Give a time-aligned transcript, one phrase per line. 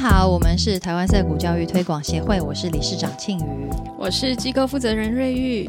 [0.00, 3.68] 好，我们是台湾色谷教育推广协会，我是理事长庆瑜，
[3.98, 5.68] 我是机构负责人瑞玉，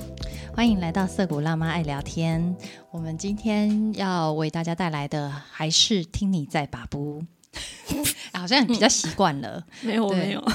[0.55, 2.55] 欢迎来到色谷辣妈爱聊天。
[2.91, 7.21] 我们今天要为大家带来的还是听你在把不，
[8.31, 10.41] 好像比较习惯了，没有我没有。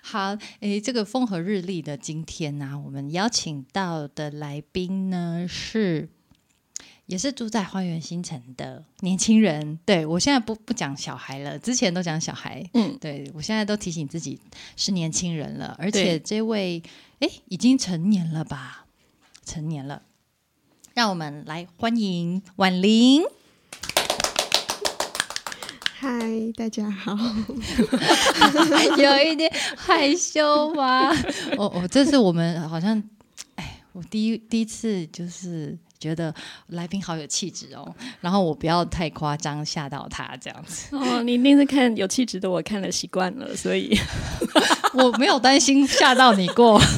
[0.00, 6.10] 好，诶，这个风和日丽的今天呢，我们邀请到的来宾呢是。
[7.06, 14.40] 也是住在花园新城的年轻人，对我现在不不讲小孩了，之前都讲小孩，嗯，对我现在都提醒自己
[14.74, 16.82] 是年轻人了，而且这位
[17.20, 18.86] 哎已经成年了吧，
[19.44, 20.02] 成年了，
[20.94, 23.22] 让我们来欢迎婉玲。
[25.98, 27.16] 嗨，大家好，
[28.98, 31.10] 有一点害羞吗？
[31.56, 33.00] 哦哦，这是我们好像，
[33.54, 35.78] 哎，我第一第一次就是。
[35.98, 36.34] 觉得
[36.68, 41.22] 来宾好有气质哦，然后我不要太夸张吓到他这样子哦。
[41.22, 43.98] 你一定是看有气质的，我看了习惯了，所以
[44.94, 46.80] 我没有担心吓到你过。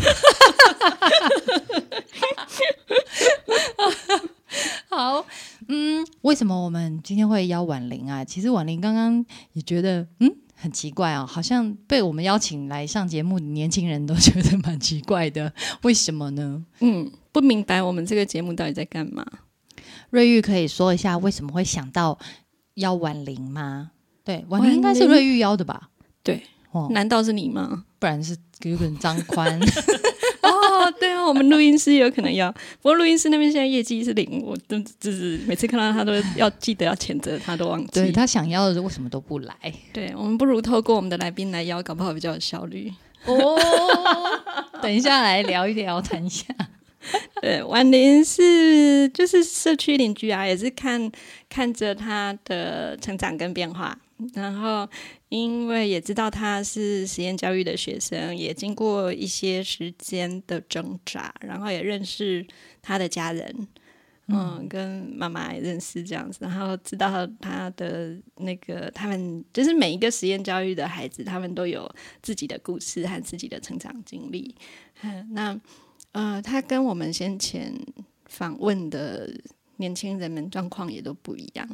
[4.88, 5.24] 好，
[5.68, 8.24] 嗯，为什么我们今天会邀婉玲啊？
[8.24, 10.34] 其实婉玲刚刚也觉得，嗯。
[10.60, 16.60] 很奇怪啊，好像被我们邀请来上节目的年轻人都觉得蛮奇怪的，为什么呢？
[16.80, 17.08] 嗯，
[17.40, 19.24] 不明白我们这个节目到底在干嘛。
[20.10, 22.18] 瑞玉可以说一下为什么会想到
[22.74, 23.92] 邀婉玲吗？
[24.24, 25.90] 对，婉玲应该是瑞玉邀的吧？
[26.22, 27.84] 对，哦，难道是你吗？
[27.98, 29.60] 不然是有可能张宽。
[30.42, 37.90] 哦，对啊，我们录音师有可能要，不过录音师那边现在业绩是零，我都就是每次看到他都要记得要谴责他，都忘记。
[37.92, 39.54] 对他想要的为什么都不来？
[39.92, 42.92] 对我们不如透过我们的来宾来邀，搞不好比较有效率。
[43.26, 43.58] 哦，
[44.80, 46.46] 等一下来聊一聊，谈一下。
[47.40, 51.10] 对，婉玲是就是社区邻居啊，也是看
[51.48, 53.98] 看着他的成长跟变化，
[54.34, 54.88] 然后。
[55.30, 62.46] 因为也知道他是实验教育的学生，也经过一些时间的挣扎，然后也认识
[62.80, 63.68] 他的家人，
[64.28, 71.86] 嗯，跟妈妈也认识这样子，然后知道他的那个他们就是每一个实验教育的孩子，他们都有
[72.22, 74.54] 自己的故事和自己的成长经历。
[75.02, 75.60] 嗯那
[76.12, 77.74] 呃，他跟我们先前
[78.26, 79.30] 访问的
[79.76, 81.68] 年轻人们状况也都不一样。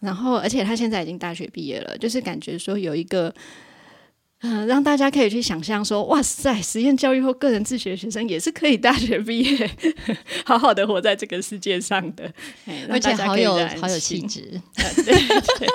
[0.00, 3.32] 然后，而且他现在已经大学毕业了，就是感觉说有一个，
[4.42, 9.70] 嗯，让大家可以去想象说，哇塞，实验教育或个人自学学生也是可以大学毕业，
[10.44, 12.30] 好好的活在这个世界上的，
[12.88, 15.68] 而且好有好有气质， 对，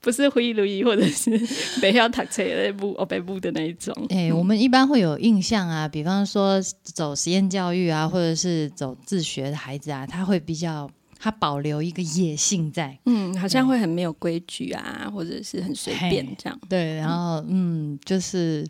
[0.00, 1.38] 不是灰如意或者是
[1.80, 3.94] 北要塔车那部哦北部的那一种。
[4.08, 10.90] 哎，我们一般会有印象啊，比方说走实验教育啊，或者是走自学的孩子啊，他会比较。
[11.18, 16.60] 他保留一个野性在，嗯，好像会很没有规矩啊，或者是很随便这样。
[16.68, 18.66] 对，然后嗯，就是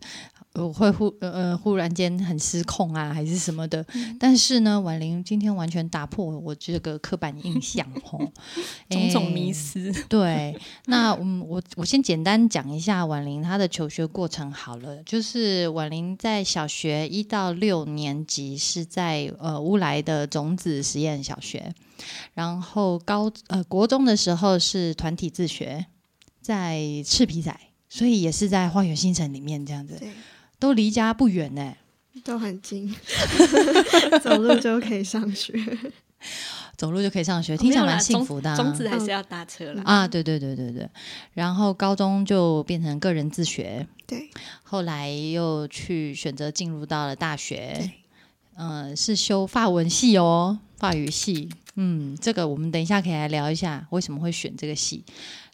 [0.72, 3.84] 会忽呃忽然间很失控啊，还是什么的。
[4.18, 8.32] 但是呢，婉玲今天完全打破我这个刻板印象， 哦，
[8.90, 9.92] 种种迷思。
[10.08, 15.02] 对，那嗯，我我先简单讲一下婉玲她的求学过程好了。
[15.04, 21.72] 就是婉玲在小学一到六年级是在呃乌来的种子实验小学。
[22.34, 25.86] 然后高呃国中的时候是团体自学，
[26.42, 29.98] 在赤皮仔，所以也是在花园新城里面这样子，
[30.66, 31.76] 都离家不远呢，
[32.24, 32.92] 都很近，
[34.20, 35.52] 走路就可以上学，
[36.76, 38.56] 走路就可以上学，听起来蛮幸福的。
[38.56, 40.08] 中子还是要搭车了啊？
[40.08, 40.90] 对对对对对。
[41.34, 44.28] 然后高中就变成个人自学，对。
[44.64, 47.92] 后来又去选择进入到了大学，
[48.56, 51.48] 嗯，是修法文系哦，法语系。
[51.76, 55.04] 嗯，这个我们等一下可以来聊一下为什么会选这个系，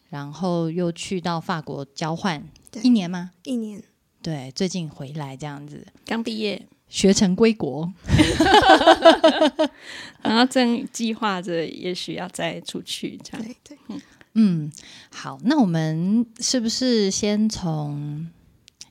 [0.09, 2.43] 然后又去到法国交换
[2.81, 3.29] 一年吗？
[3.43, 3.83] 一年，
[4.23, 7.91] 对，最近回来这样子，刚毕业，学成归国，
[10.23, 13.45] 然后正计划着也许要再出去这样。
[13.63, 13.77] 对，
[14.35, 14.71] 嗯，
[15.11, 18.25] 好，那我们是不是先从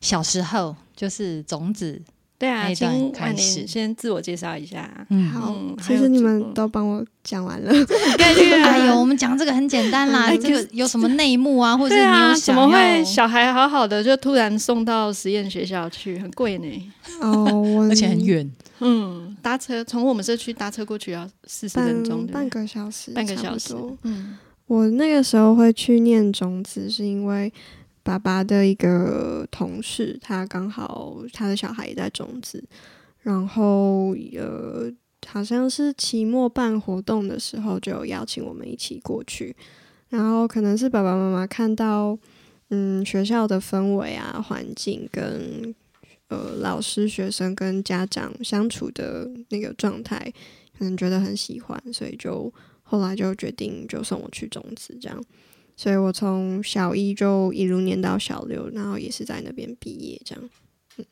[0.02, 2.02] 小时候就是种子？
[2.42, 4.90] 对啊，请万年先自我介绍一下。
[5.10, 7.72] 嗯，好，其实你们都帮我讲完了。
[8.18, 10.28] 概率， 哎呦，我们讲这个很简单啦。
[10.34, 11.76] 这个有什么内幕啊？
[11.78, 16.18] 或者你有怎么会小孩好好的就突然送到实验学校去？
[16.18, 16.92] 很贵呢。
[17.20, 18.50] 哦，而且很远。
[18.80, 23.72] 嗯，搭车从我们社区搭车过去要四十分钟，半个小时，半个小时。
[24.02, 24.36] 嗯，
[24.66, 27.52] 我那个时候会去念种子，是因为。
[28.02, 32.62] 爸爸的一个同事，他刚好他的小孩也在种子，
[33.20, 34.92] 然后呃，
[35.26, 39.54] 好像是期末办活动的时候，就邀请我们一起过去。
[40.08, 42.18] 然后可能是爸爸妈妈看到，
[42.68, 45.74] 嗯，学校的氛围啊、环境跟
[46.28, 50.32] 呃老师、学生跟家长相处的那个状态，
[50.76, 52.52] 可能觉得很喜欢，所以就
[52.82, 55.22] 后来就决定就送我去种子这样。
[55.76, 60.50] 所以我从小一就一路念到小六，然后也是在那边毕业这样。
[60.98, 61.04] 嗯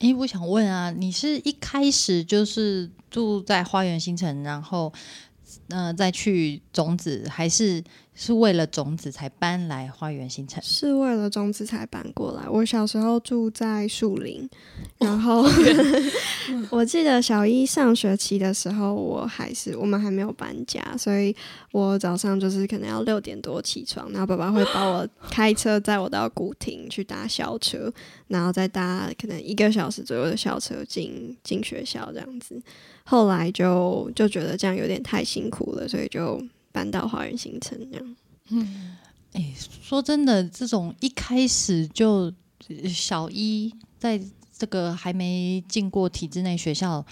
[0.00, 4.92] 诶，我想问啊，你是一开始就是住在花园新城，然后
[5.68, 7.82] 呃再去种子，还是
[8.14, 10.62] 是为了种子才搬来花园新城？
[10.62, 12.48] 是为了种子才搬过来。
[12.48, 14.48] 我小时候住在树林，
[14.98, 15.44] 然后
[16.70, 21.34] 我记得小一上学期的时候，我还是我们还没有搬家，所以
[21.72, 27.92] 我早上就是可能要六点多起床，然后爸爸会把我 开车载我到古亭去搭校车，
[28.28, 32.62] 然后再搭可能一个小时左右的校车进进学校这样子。
[33.04, 36.40] 后来就就觉得这样有点太辛苦了，所以就
[36.74, 38.16] 搬到花园新城这样。
[38.50, 38.96] 嗯
[39.32, 42.32] 哎，说真的，这种一开始就
[42.68, 44.20] 呃小一，在
[44.56, 47.04] 这个还没进过体制内学校，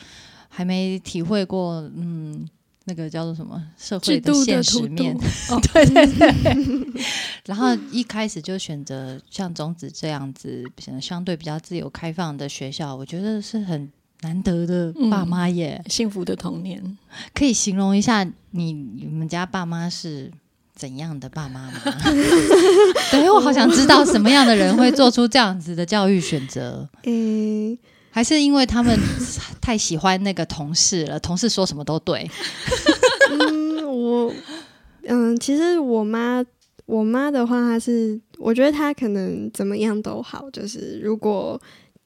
[0.49, 2.49] 还没体会过嗯
[2.85, 5.17] 那个叫做什么社会的现实面，
[5.51, 7.03] 哦对对对。
[7.47, 10.65] 然后一开始就选择像种子这样子，
[11.01, 13.91] 相对比较自由开放的学校，我觉得是很
[14.23, 15.83] 难得的爸妈耶。
[15.89, 16.99] 幸福的童年。
[17.35, 20.31] 可以形容一下你你们家爸妈是
[20.75, 21.79] 怎样的爸妈吗？
[23.13, 27.79] 对，我好想知道什么样的人会做出这样子的教育选择， 诶、
[28.11, 28.99] 还是因为他们
[29.61, 32.29] 太喜欢那个同事了，同事说什么都对。
[33.31, 34.33] 嗯，我
[35.07, 36.45] 嗯，其实我妈，
[36.87, 41.61] 我妈的话，她是我觉得她可能怎么样都好，就是如果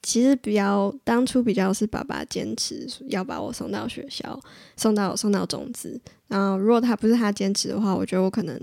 [0.07, 4.39] 其实比较当初比较是爸爸坚持要把我送到学校，
[4.77, 5.99] 送到送到种子，
[6.29, 8.57] 然后如果他不是他坚持的话，我觉得我可能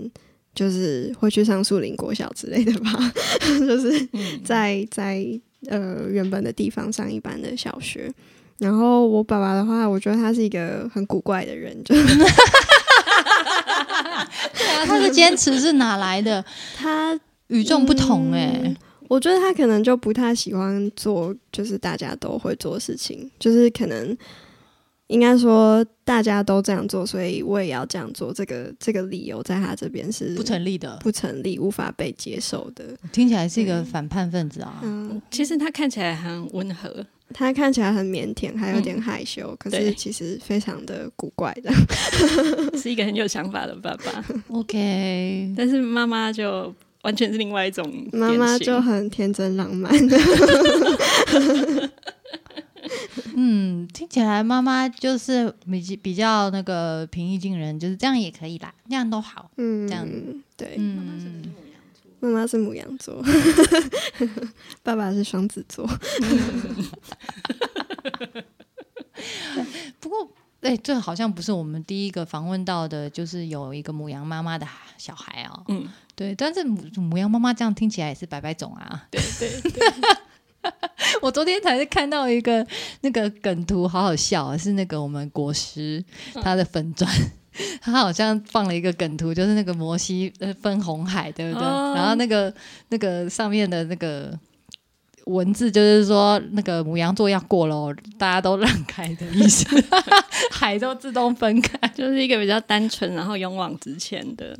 [0.55, 3.13] 就是会去上树林国小之类的吧，
[3.59, 4.09] 就是
[4.43, 5.23] 在在
[5.67, 8.11] 呃原本的地方上一般的小学。
[8.57, 11.93] 然后我爸爸的话，我觉得他是一个很古怪的人，就
[14.57, 16.43] 对啊，他的坚持是哪来的？
[16.75, 17.19] 他
[17.49, 18.75] 与众不同哎、嗯
[19.07, 24.17] 我觉得他可能就不太喜欢做，就是大家都会做的事情，就是可能
[25.07, 28.33] 应该说大家都这样做，所以我也要这样做。
[28.33, 32.83] 这个这个理由在他这边是不成立的，不成立，无法被接受的。
[33.11, 34.79] 听起来是一个反叛分子啊。
[34.83, 41.71] 嗯，其实他看起来很温和，他看起来很腼腆，还有点害羞，可是其实非常的古怪的。
[42.75, 44.25] 是一个很有想法的爸爸。
[44.49, 46.73] OK，但是妈妈就
[47.05, 49.93] 完全是另外一种妈妈就很天真浪漫。
[53.37, 59.51] 嗯，听起来妈妈就是比比较那个平易近人，就是这样也可以啦，那样都好。
[59.57, 60.07] 嗯，这样
[60.57, 61.43] 对，嗯，
[62.19, 63.23] 妈妈是母羊座，
[64.81, 65.87] 爸爸是双子座。
[69.99, 70.27] 不过，
[70.69, 74.67] 哎、这好像不是我们第一个访问到的，就是有一个母羊妈妈的
[74.97, 75.63] 小孩哦。
[75.67, 79.07] 嗯，对，但是母母羊妈妈这样听起来也是白白种啊。
[79.11, 79.49] 对对
[81.21, 82.65] 我昨天才是看到一个
[83.01, 84.57] 那个梗图，好好笑啊！
[84.57, 86.03] 是那个我们国师
[86.41, 87.07] 他的粉砖，
[87.79, 91.67] 他好像放了一个梗图，就是那个摩西呃分红海，对不对？
[91.67, 92.51] 哦然后那个
[92.89, 94.35] 那个上面的那个
[95.25, 99.65] 文字就是说，那个母羊座要过喽，大家都让开的意思，
[100.51, 101.87] 海都自动分开。
[101.89, 104.57] 就是一个比较单纯，然后勇往直前的，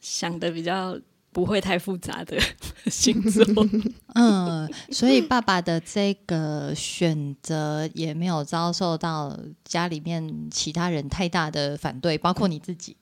[0.00, 0.98] 想的比较
[1.32, 2.38] 不会太复杂的
[2.86, 3.44] 星座。
[4.14, 12.96] 嗯，所以爸爸的这个选择也没有遭受到家里面其他人太大的反对，包括你自己。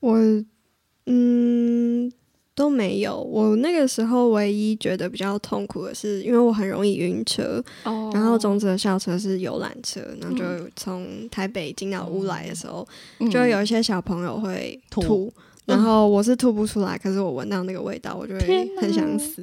[0.00, 0.18] 我
[1.06, 1.93] 嗯
[2.54, 3.20] 都没有。
[3.20, 10.44] 我那个时候唯一觉得比较痛苦的是，因为我很容易晕车，哦然后中职的校车是游览车，然后就
[10.76, 12.86] 从台北进到乌来的时候，
[13.30, 15.32] 就有一些小朋友会吐吐。
[15.66, 19.42] 然后我是吐不出来，可是我闻到那个味道，我就会很想死。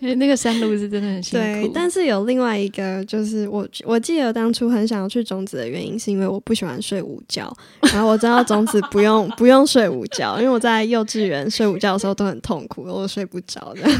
[0.00, 1.44] 因 为那个山路是真的很辛苦。
[1.44, 7.50] 对，但是有另外一个，就是我我记得当初很想要去种子的原因，是因为我不喜欢睡午觉。
[7.92, 13.90] 然后我知道种子不用不用睡午觉，因为我在幼稚园睡午觉的时候都很痛苦，我睡不着的。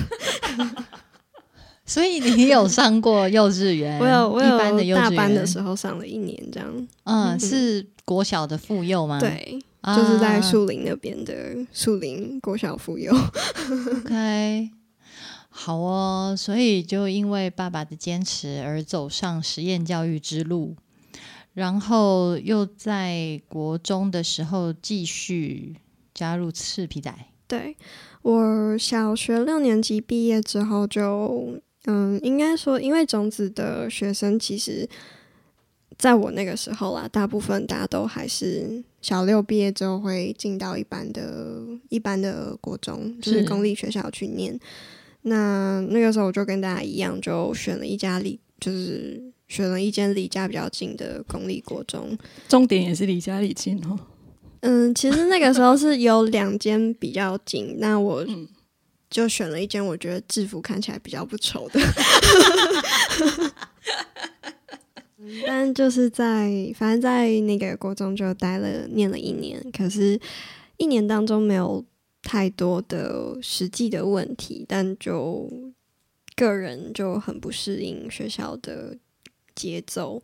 [1.86, 3.98] 所以你有上过幼稚园？
[3.98, 9.18] 我有我一般的有大班的时候上了一年这样，嗯，是国小的妇幼吗？
[9.18, 13.12] 对，啊，就是在树林那边的树林国小妇幼。
[14.04, 14.70] OK，
[15.48, 20.76] 好哦，所以就因为爸爸的坚持而走上实验教育之路，
[21.54, 25.76] 然后又在国中的时候继续
[26.14, 27.12] 加入赤皮仔。
[27.48, 27.76] 对
[28.22, 34.88] 我小学六年级毕业之后就，嗯，应该说，因为种子的学生其实
[36.00, 44.58] 在我那个时候啦，大部分大家都还是小六毕业之后会进到一般的、一般的国中，就是是公立学校去念。
[45.22, 52.16] 那那个时候我就跟大家一样，就选了一家离，就是选了一间离家比较近的公立国中。
[52.48, 53.98] 重点也是离家里近哦。
[54.60, 58.48] 嗯，其实那个时候是有两间比较近， 那我嗯
[59.10, 61.78] 就选了一间我觉得制服看起来比较不丑的。
[65.46, 70.18] 但就是在反正在那个国中就待了念了一年，可是
[70.76, 71.84] 一年当中没有
[72.22, 75.50] 太多的实际的问题，但就
[76.36, 78.96] 个人就很不适应学校的
[79.54, 80.22] 节奏。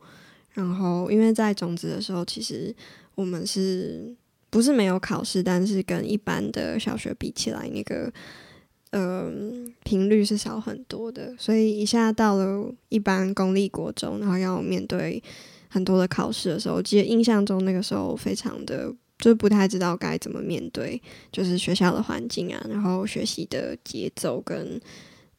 [0.52, 2.74] 然后因为在种子的时候，其实
[3.14, 4.16] 我们是
[4.48, 8.10] 不是没有考试，但是跟一般的小学比起来，那个
[8.98, 9.30] 呃
[9.84, 15.22] 频率是少很多的，所以一下到了一般公立国中，然后要面对
[15.68, 18.94] 很多的考试的时候，我记得印象中那个时候非常的。
[19.18, 21.00] 就是不太知道该怎么面对，
[21.32, 24.78] 就是学校的环境啊，然后学习的节奏跟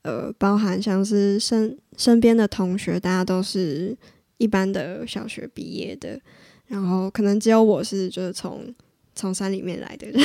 [0.02, 3.96] 呃，包含像是身身边的同学，大家都是
[4.40, 6.20] 一般的小学毕业的，
[6.66, 8.74] 然后可能只有我是就是从
[9.18, 10.08] 从山里面来的，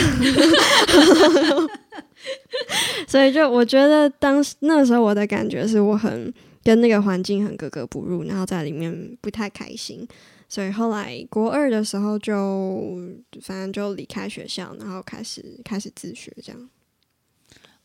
[3.08, 6.32] 所以就我觉得当时那时候我的感觉是我很
[6.62, 10.06] 跟那个环境很格格不入，然后在里面不太开心，
[10.48, 12.94] 所以后来国二的时候就
[13.40, 16.68] 反正就离开学校，然后开始开始自学这样。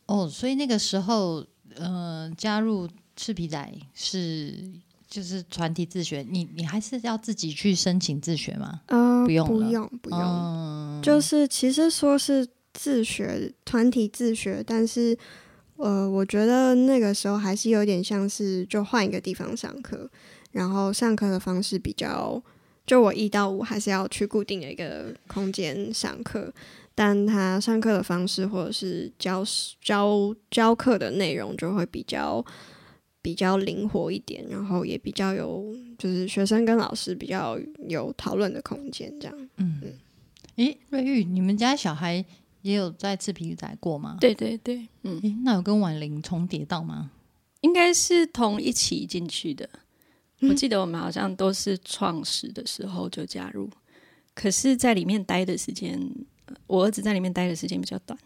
[0.06, 4.54] 哦，所以那个时候，呃，加入赤皮仔是
[5.08, 8.82] 就是团体自学，你你还是要自己去申请自学吗？
[8.88, 15.16] 呃，不用了不用，不用，嗯，就是其实说是自学团体自学，但是
[15.76, 20.10] 呃，我觉得那个时候还是有点像是就换一个地方上课，
[20.52, 22.42] 然后上课的方式比较，
[22.86, 26.52] 就我一到五还是要去固定的一个空间上课，
[26.94, 29.42] 但他上课的方式或者是教
[29.80, 32.44] 教教课的内容就会比较。
[33.28, 39.48] 比较灵活一点，然后也比较有，就是学生跟老师比较有讨论的空间，这样。
[39.58, 39.82] 嗯，
[40.56, 42.24] 诶，瑞玉，你们家小孩
[42.62, 47.10] 也有在赤皮仔过吗？，对对对，嗯，诶，那有跟婉玲重叠到吗？
[47.60, 49.68] 应该是同一起进去的。
[50.40, 53.68] 嗯我记得我们好像都是创始的时候就加入，
[54.34, 56.00] 可是在里面待的时间，
[56.46, 58.18] 呃我儿子在里面待的时间比较短。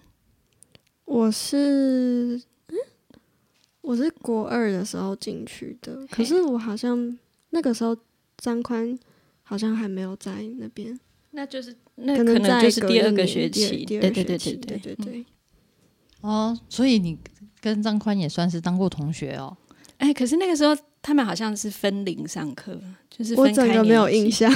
[1.04, 2.42] 我是，嗯，
[3.82, 7.18] 我是国二的时候进去的，可是我好像
[7.50, 7.96] 那个时候
[8.38, 8.98] 张宽
[9.42, 10.98] 好像还没有在那边，
[11.32, 15.26] 那就是那可可能在就是第二个学期，第二第对对对二学期对对对对。
[16.22, 17.18] 哦，所以你
[17.60, 19.56] 跟张宽也算是当过同学哦。
[19.98, 22.80] 哎，可是那个时候他们好像是分龄上课，
[23.10, 24.48] 就是我整个没有印象，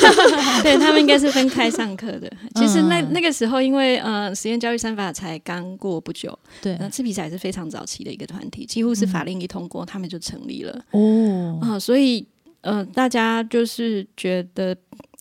[0.62, 2.30] 对他们应该是分开上课的。
[2.56, 10.84] 其实那嗯那个时候，因为呃，实验教育三法才刚过不久，对，那赤皮仔是非常早期的一个团体，几乎是法令一通过，他们就成立了。
[10.90, 12.26] 哦，啊、所以
[12.60, 14.76] 呃，大家就是觉得。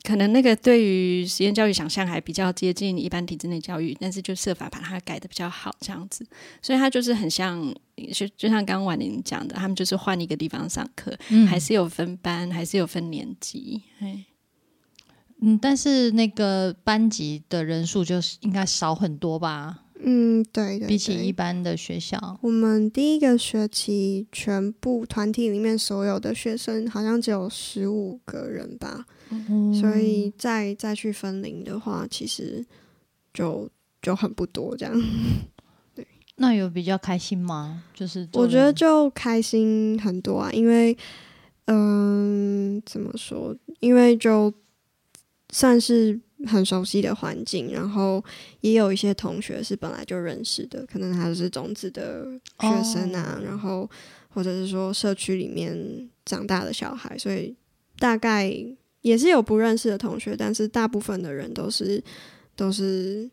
[0.08, 6.26] 可能那个对于实验教育想象还比较接近一般体制内教育，但是就设法把它改的比较好，这样子，
[6.62, 7.62] 所以它就是很像，
[8.14, 14.24] 就就像刚刚婉玲讲的，他们就是换一个地方上课，嗯还是有分班，还是有分年级，哎，
[15.42, 22.40] 嗯，但是那个班级的人数就是应该少很多吧，嗯，对对，比起一般的学校。
[22.42, 32.66] 我们第一个学期全部团体里面所有的学生好像只有十五个人吧，嗯所以再再去分龄的话，其实
[33.34, 33.70] 就
[34.02, 34.94] 就很不多这样。
[35.96, 36.06] 对
[36.36, 37.84] 那有比较开心吗？
[37.94, 40.96] 就是我觉得就开心很多啊，因为
[41.66, 43.56] 嗯，怎么说？
[43.80, 44.54] 因为就
[45.52, 48.24] 算是很熟悉的环境，然后
[48.62, 52.26] 也有一些同学是本来就认识的，可能他是种子的
[52.60, 53.90] 学生啊，哦然后
[54.30, 57.56] 或者是说社区里面长大的小孩，所以
[57.98, 58.54] 大概
[59.02, 62.04] 也是有不认识的同学，但是大部分的人都是
[62.56, 63.30] 都是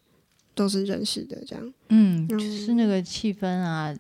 [0.55, 1.75] 都是认识的这样。
[1.89, 3.95] 嗯，嗯就是那个气氛啊，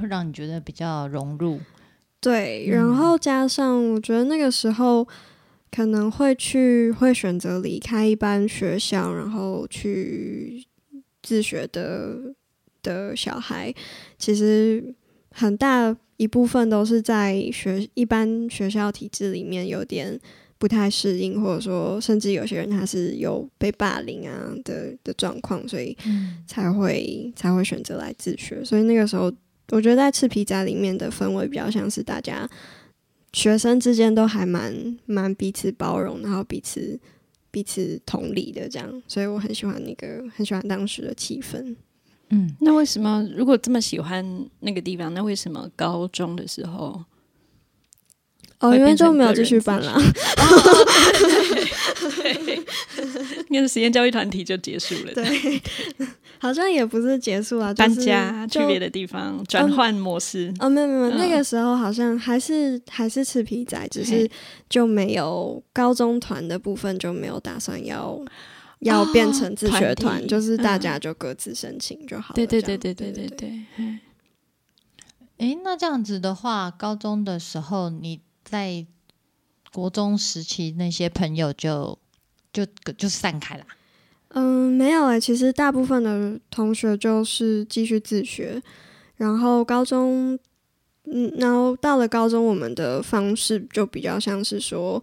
[0.00, 1.60] 会让你觉得比较融入。
[2.20, 5.06] 对，嗯然后加上我觉得那个时候
[5.70, 10.66] 可能会去会选择离开一般学校，然后去
[11.22, 12.34] 自学的
[12.82, 13.74] 的小孩，
[14.18, 14.94] 其实
[15.30, 20.18] 很大一部分都是在学一般学校体制里面有点
[20.56, 25.94] 不太适应，或者说甚至有些人他是有被霸凌啊的的状况，所以
[26.46, 28.64] 才会才会选择来自学。
[28.64, 29.30] 所以那个时候，
[29.70, 32.48] 我觉得在赤皮仔里面的氛围比较像是大家
[33.32, 36.98] 学生之间都还蛮蛮彼此包容，然后彼此
[37.50, 39.02] 彼此同理的这样。
[39.06, 41.76] 所以我很喜欢那个很喜欢当时的气氛。
[42.30, 44.24] 嗯，那为什么如果这么喜欢
[44.60, 47.04] 那个地方，那为什么高中的时候？
[48.60, 49.94] 哦，因为就没有继续办了。
[52.22, 52.62] 对，
[53.50, 55.12] 因为实验教育团体就结束了。
[55.12, 55.62] 对，
[56.38, 60.52] 好像也不是结束啊，搬家去别的地方，转换模式。
[60.60, 64.30] 哦，没有没有，那个时候好像还是还是吃皮仔，只是
[64.68, 68.18] 就没有高中团的部分就没有打算要
[68.80, 72.34] 要变成自学团，就是大家就各自申请就好了。
[72.34, 73.50] 对对对对对对对。
[75.38, 78.20] 哎，那这样子的话，高中的时候你。
[78.44, 78.86] 在
[79.72, 81.98] 国中时期，那些朋友就
[82.52, 82.64] 就
[82.96, 83.64] 就散开了。
[84.28, 88.60] 嗯，没有诶，其实大部分的同学就是继续自学，
[89.16, 90.38] 然后高中，
[91.04, 95.02] 嗯，然后到了高中，我们的方式就比较像是说，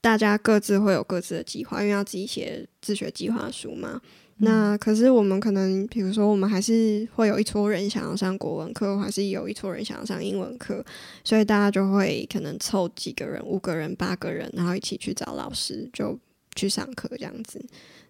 [0.00, 4.00] 大家各自会有各自的计划，因为要自己写自学计划书嘛。
[4.44, 10.84] 那可是我们可能，比如说，我们还是会有一撮人想要上国文课，还是有一撮人想要上英文课，
[11.22, 16.18] 所以大家就会可能凑几个人，五个人、八个人，然后一起去找老师，就
[16.56, 17.64] 去上课这样子。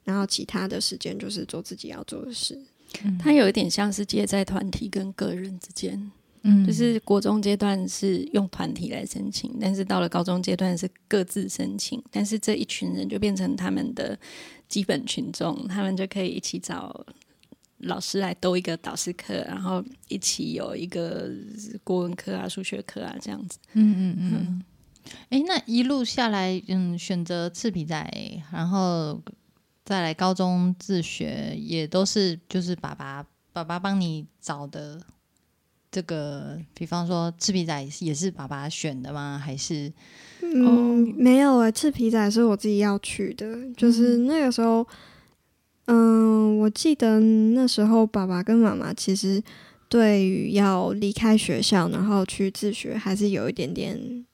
[0.05, 2.59] 然后其他的时间就是做自己要做的事。
[3.19, 6.11] 它有一点像是介在团体跟个人之间，
[6.43, 14.19] 嗯，就是国中阶段是用团体来申请，但是到了高中阶段是各自申请，但是这一群人就变成他们的。
[14.69, 17.05] 基本群众，他们就可以一起找
[17.81, 21.31] 老师来兜一个导师课，然后一起有一个
[21.85, 23.59] 国文课啊、数学课啊这样子。
[23.75, 24.65] 嗯嗯嗯。
[25.29, 28.11] 哎，那一路下来，嗯，选择赤皮仔，
[28.51, 29.21] 然后
[29.85, 35.03] 再来高中自学，也都是就是爸爸爸爸帮你找的。
[35.93, 39.39] 这个，比方说赤皮仔也是爸爸选的吗？
[39.39, 39.93] 还是？
[40.41, 43.47] 嗯，没有诶，赤皮仔是我自己要去的。
[43.77, 44.85] 就是那个时候，
[45.85, 49.41] 嗯，我记得那时候爸爸跟妈妈其实
[49.89, 54.25] 对于要离开学校然后去自学，还是有一点点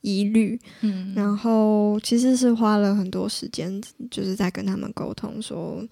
[0.00, 0.58] 疑虑。
[0.80, 5.86] 嗯，然后其实是花了很多时间，就是在跟他们沟通说，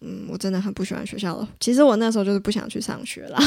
[0.00, 1.48] 嗯，我真的很不喜欢学校了。
[1.58, 3.38] 其实我那时候就是不想去上学了，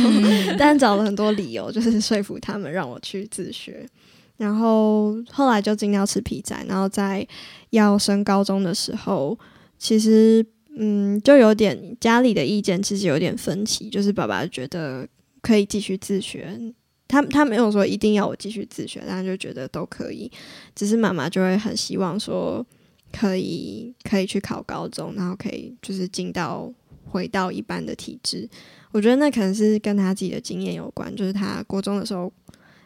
[0.58, 3.86] 但找了很多理由，就是说服他们让我去自学。
[4.36, 7.26] 然后后来就进到吃皮仔，然后在
[7.70, 9.38] 要升高中的时候，
[9.78, 10.44] 其实
[10.78, 15.06] 嗯，就有点家里的意见其实有点分歧，就是爸爸觉得
[15.42, 16.58] 可以继续自学，
[17.06, 20.32] 他他没有说一定要我继续自学，但就觉得都可以，
[20.74, 22.64] 只是妈妈就会很希望说
[23.12, 26.72] 可以可以去考高中，然后可以就是进到
[27.04, 28.48] 回到一般的体制。
[28.92, 32.32] 我觉得那可能是跟他自己的经验有关，就是他国中的时候。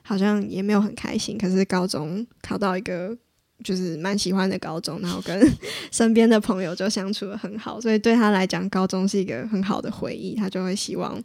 [0.07, 3.17] 好像也没有很开心，可是高中考到一个
[3.63, 5.51] 就是蛮喜欢的高中，然后跟
[5.91, 11.19] 身边的朋友就相处的很好，所以对他来讲，高中是一个很好的回忆，他就会希望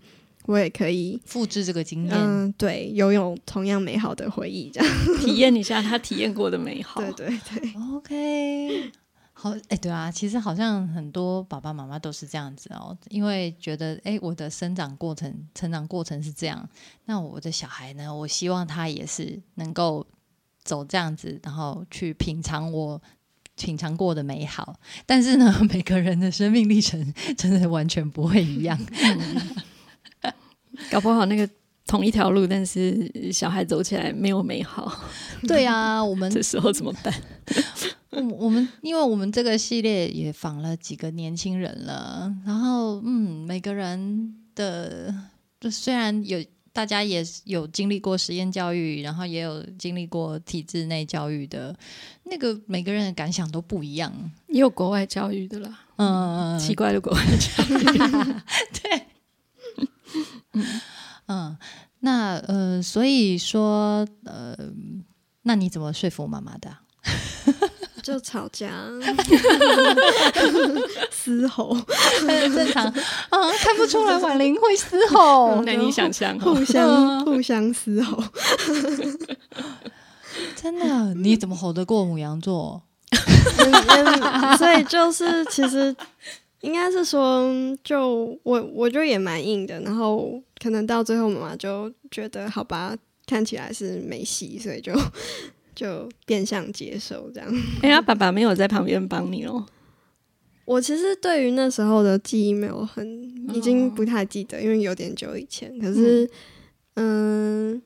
[0.50, 4.96] 我也可以复制这个经验，嗯，对，拥有同样美好的回忆，这样。
[5.22, 8.92] 体验一下他体验过的美好， 对对对，OK。
[9.32, 16.68] 好，哎，对啊，其实好像很多爸爸妈妈都是这样子哦，因为觉得，哎，我的生长过程、成长过程是这样，
[17.06, 20.04] 那我的小孩呢，我希望他也是能够
[20.64, 23.00] 走这样子，然后去品尝我
[23.56, 24.80] 品尝过的美好。
[25.06, 28.78] 但是呢， 每个人的生命历程真的完全不会一样，
[30.92, 31.48] 搞不好那个
[31.86, 34.92] 同一条路，但是小孩走起来没有美好。
[35.48, 37.14] 对啊，我们 这时候怎么办？
[38.12, 45.14] 我我们因为我们这个系列也访了几个年轻人了，然后嗯，每个人的
[45.60, 51.76] 就虽然有大家也有经历过实验教育，然后也有经历过体制内教育的，
[52.24, 54.12] 那个每个人的感想都不一样，
[54.48, 57.84] 也有国外教育的啦，嗯，奇怪的国外教育，
[58.82, 59.02] 对，
[61.28, 61.58] 嗯，
[62.00, 64.56] 那呃，所以说呃，
[65.44, 66.70] 那你怎么说服妈妈的？
[68.02, 68.70] 就吵架，
[71.12, 71.74] 嘶吼，
[72.26, 72.94] 很正常啊，
[73.62, 75.62] 看不出来婉玲会嘶吼。
[75.64, 78.24] 那你想象，互相互相嘶吼，
[80.56, 81.14] 真的？
[81.16, 82.82] 你怎么吼得过母羊座？
[84.58, 85.96] 所以就是，其实
[86.62, 87.48] 应该是说，
[87.84, 94.94] 就我我觉得也蛮硬的，然后可能到最后妈妈就觉得，好吧，看起来是没戏，所以就。
[95.76, 97.50] 就变相接受这样。
[97.82, 99.66] 哎呀，爸爸没有在旁边帮你哦。
[100.66, 103.08] 我其实对于那时候的记忆没有很，
[103.54, 105.80] 已经不太记得，因为有点久以前。
[105.80, 106.30] 可是，
[106.96, 107.82] 嗯，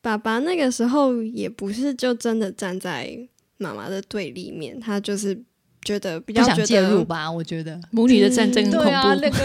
[0.00, 5.42] 爸爸那个时候也不是就真的站在妈妈的对立面，他就是
[5.82, 7.30] 觉得比较不想介入吧？
[7.30, 7.80] 我觉得。
[7.90, 9.30] 母女的战争很恐对啊，那。
[9.30, 9.38] 个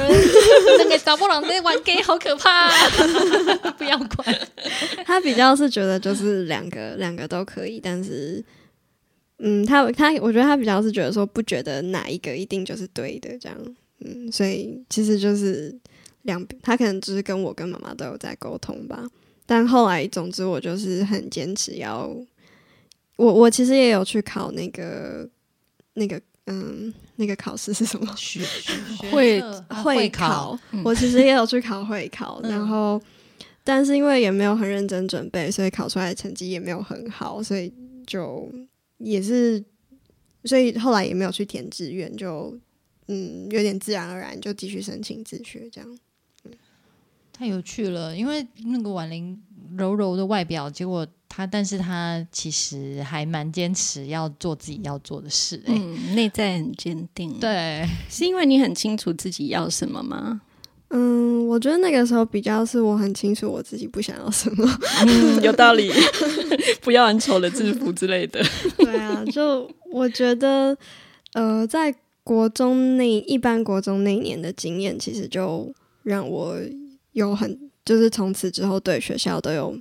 [0.77, 2.71] 那个打波浪在玩 gay 好可怕、啊，
[3.77, 4.37] 不要管。
[5.05, 8.43] 他比较是觉得就是两个两个都可以，但是，
[9.39, 13.57] 嗯，他他我觉得他比较是觉得说不觉得哪一个一定就是对的这样，
[13.99, 15.73] 嗯，所以其实就是
[16.23, 19.05] 两他可能就是跟我跟妈妈都有在沟通吧，
[19.45, 22.09] 但后来总之我就是很坚持要，
[23.17, 25.27] 我我其实也有去考那个
[25.93, 28.15] 那个嗯那个考试是什么？
[28.15, 28.73] 学学
[29.11, 29.41] 会
[29.83, 33.01] 会考，我其实也有去考会考，嗯然后
[33.63, 37.71] 但是因为也没有很认真准备，所以考出来的成绩也没有很好，所以
[38.05, 38.51] 就
[38.97, 39.63] 也是，
[40.45, 42.57] 所以后来也没有去填志愿，就
[43.07, 45.97] 嗯有点自然而然就继续申请自学这样。
[47.31, 48.15] 太有趣了。
[48.15, 49.41] 因为那个婉玲
[49.77, 55.73] 柔柔的外表，结果他，但是他其实还蛮坚持要做自己要做的事、欸。
[55.73, 60.41] 嗯，内在很坚定。，对， 是因为你很清楚自己要什么吗？
[60.95, 65.91] 嗯，我觉得那个时候比较是我很清楚我自己不想要什么， 嗯，有道理。
[66.83, 68.39] 不要很丑的制服之类的。
[68.77, 70.77] 对啊，就我觉得，
[71.33, 75.73] 呃，在国中那一般国中那一年的经验，其实就
[76.03, 76.55] 让我
[77.13, 79.77] 有很，就是从此之后对学校都有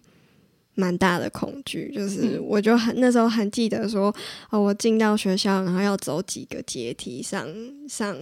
[0.75, 1.93] 蛮大的恐惧。
[1.95, 4.15] 就是嗯我就很那时候很记得说，
[4.51, 7.47] 哦，我进到学校，然后要走几个阶梯上
[7.89, 8.17] 上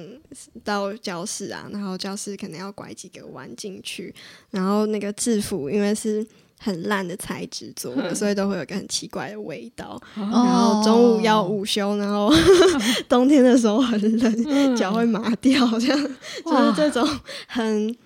[0.65, 4.15] 到教室啊，然后教室可能要拐几个弯进去，
[4.51, 6.27] 然后那个制服因为是。
[6.63, 9.99] 很烂的材质做的，所以都会有一个很奇怪的味道。
[10.15, 12.31] 然后中午要午休，然后
[13.09, 15.99] 冬天的时候很冷，脚会麻掉，这样
[16.45, 17.09] 就是这种
[17.47, 17.97] 很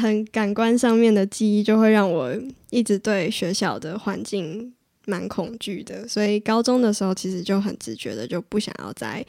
[0.00, 2.32] 很感官上面的记忆，就会让我
[2.70, 4.72] 一直对学校的环境
[5.06, 6.08] 蛮恐惧的。
[6.08, 9.24] 所以高中的时候，其实就很直觉的就不想要再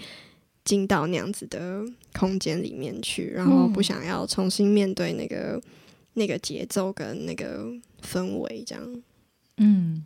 [0.64, 5.62] 进到那样子的空间里面去，然后不想要重新面对那个
[6.14, 7.66] 那个节奏跟那个
[8.02, 9.02] 氛围，这样。
[9.58, 10.04] 嗯，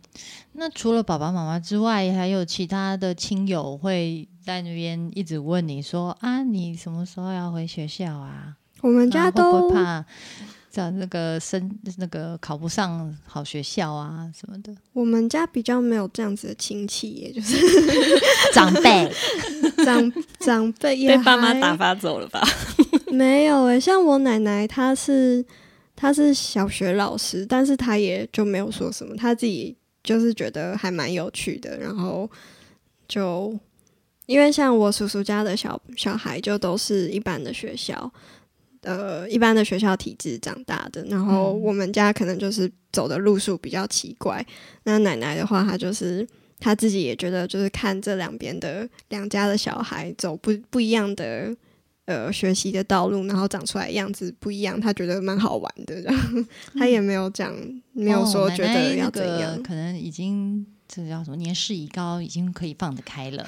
[0.52, 8.56] 那除了爸爸妈妈之外，还有其他的亲友会在那边一直问你说啊，你什么时候要回学校啊？
[8.82, 10.04] 我们家都会怕
[10.76, 14.74] 在那个升那个考不上好学校啊什么的？
[14.92, 17.56] 我们家比较没有这样子的亲戚也，就是
[18.52, 19.10] 长辈
[19.82, 22.46] 长长辈也被爸妈打发走了吧？
[23.10, 25.42] 没有诶、像我奶奶，她是
[25.94, 32.30] 她是小学老师，但是她也就没有说什么，她自己就是觉得还蛮有趣的，然后
[33.08, 33.58] 就
[34.26, 38.12] 因为像我叔叔家的小小孩，就都是一般的学校，
[38.86, 44.46] 呃，一般的学校体制长大的，然后嗯我们家可能就是走的路数比较奇怪，
[44.84, 46.26] 那奶奶的话，她就是。
[46.58, 51.54] 她自己也觉得，就是看这两边的两家的小孩走不不一样的
[52.06, 56.42] 呃学习的道路，然后长出来样子不一样，她觉得蛮好玩的，然后
[56.78, 57.54] 她也没有讲，
[57.92, 59.54] 没有说觉得要那怎样。
[59.58, 63.46] 个可能已经这叫什么年事已高，已经可以放得开了。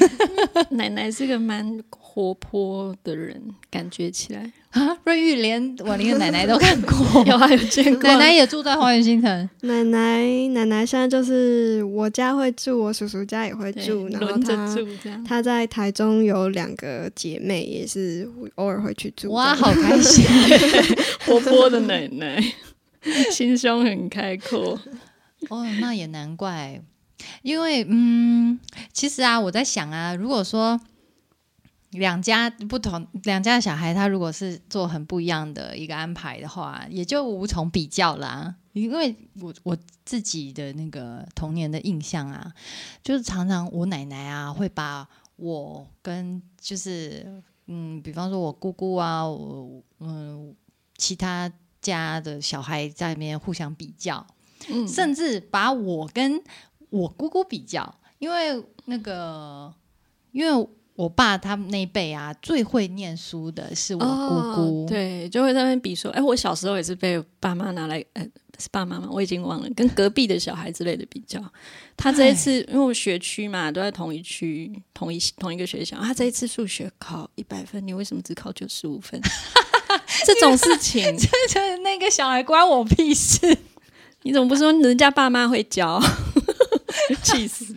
[0.70, 4.52] 奶奶是个蛮活泼的人，感觉起来。
[4.70, 8.02] 啊，瑞玉连婉玲的奶奶都看过， 有啊，有见过。
[8.04, 9.48] 奶奶也住在花园新城。
[9.62, 15.22] 奶奶奶奶现在就是我家会住，我叔叔家也会住，然后轮着住这样。
[15.24, 19.30] 他在台中有两个姐妹，也是偶尔会去住。
[19.30, 20.24] 哇，好开心！
[21.26, 22.42] 活泼的奶奶，
[23.30, 24.80] 心胸很开阔。
[25.48, 26.80] 哦，那也难怪，
[27.42, 28.58] 因为嗯，
[28.92, 30.80] 其实啊，我在想啊，如果说
[31.90, 38.54] 两家不同两家的小孩，他如果是做很不一样的一个安排的话，也就无从比较啦。
[38.72, 42.50] 因为我我自己的那个童年的印象啊，
[43.02, 50.54] 就是常常我奶奶啊会把我跟就是嗯，比方说我姑姑啊，我嗯
[50.96, 51.52] 其他
[51.82, 54.26] 家的小孩在那边互相比较，
[54.68, 56.42] 嗯，甚至把我跟
[56.90, 59.72] 我姑姑比较，因为那个，
[60.32, 68.22] 因为我爸他们那一辈啊，最会念书的是我姑姑，哦，对，就会在那边比说，哎，我小时候也是被爸妈拿来，呃，
[68.58, 69.08] 是爸妈吗？
[69.10, 71.42] 我已经忘了，跟隔壁的小孩之类的比较。
[71.96, 79.20] 他这一次，因为我学区嘛，都在同一区、同一同一个学校，他这一次数学考一百分，你为什么只考九十五分？
[80.24, 83.56] 这种事情， 就是那个小孩关我屁事。
[84.24, 86.00] 你怎么不说人家爸妈会教？
[87.22, 87.74] 气死。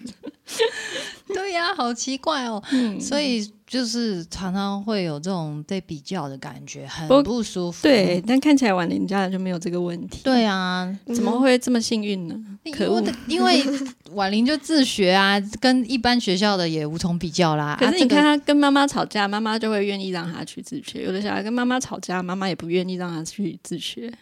[1.34, 2.62] 对呀、好奇怪哦。
[2.72, 7.82] 嗯，所以就是常常会有这种被比较的感觉，很不不舒服。
[7.82, 12.36] 对，但看起来婉玲家的就没有这个问题。，对啊，怎么会这么幸运呢？
[12.72, 13.04] 可恶！
[13.28, 13.64] 因为
[14.12, 17.76] 婉玲就自学啊，跟一般学校的也无从比较啦。
[17.80, 24.14] 可是你看啊、他跟妈妈吵架，妈妈就会愿意让他去自学；有的小孩跟妈妈吵架，妈妈也不愿意让他去自学。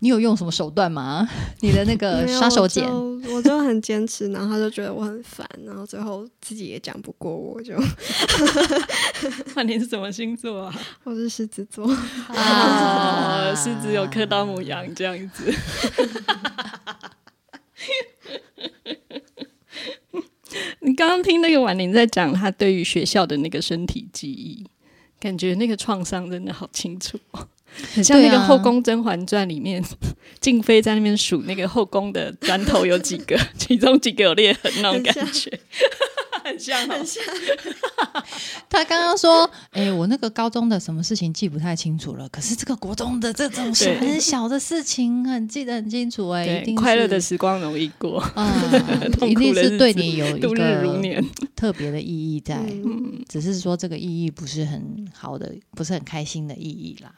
[0.00, 1.28] 你有用什么手段吗？
[1.60, 2.84] 你的那个杀手锏，
[3.32, 7.74] 我就很坚持，然后他就觉得我很烦，然后最后自己也讲不过我，就
[9.56, 10.74] 那你是什么星座啊？
[11.04, 11.90] 我是狮子座，
[12.28, 15.54] 啊哦，狮子有克到母羊这样子。
[20.80, 24.64] 你刚刚听那个婉玲在讲她对于学校的那个身体记忆，
[25.24, 27.18] 感觉那个创伤真的好清楚。
[27.30, 27.48] 哦，
[27.94, 29.82] 很像那个《后宫甄嬛传》里面，
[30.38, 35.50] 静妃在那边数那个后宫的砖头有几个， 其中几个有裂痕那种感觉，
[36.44, 38.22] 很像哦，
[38.68, 43.98] 他刚刚说：“哎、我那个高中的什么事情记不太清楚了，可是这个国中的这种对。
[43.98, 48.70] 很小的事情很记得很清楚、哎，一，定快乐的时光容易过，啊，
[49.26, 50.54] 一定是对你有一个。
[51.56, 57.14] 特别的意义在，嗯，只是说这个意义不是很好的，不是很开心的意义啦。”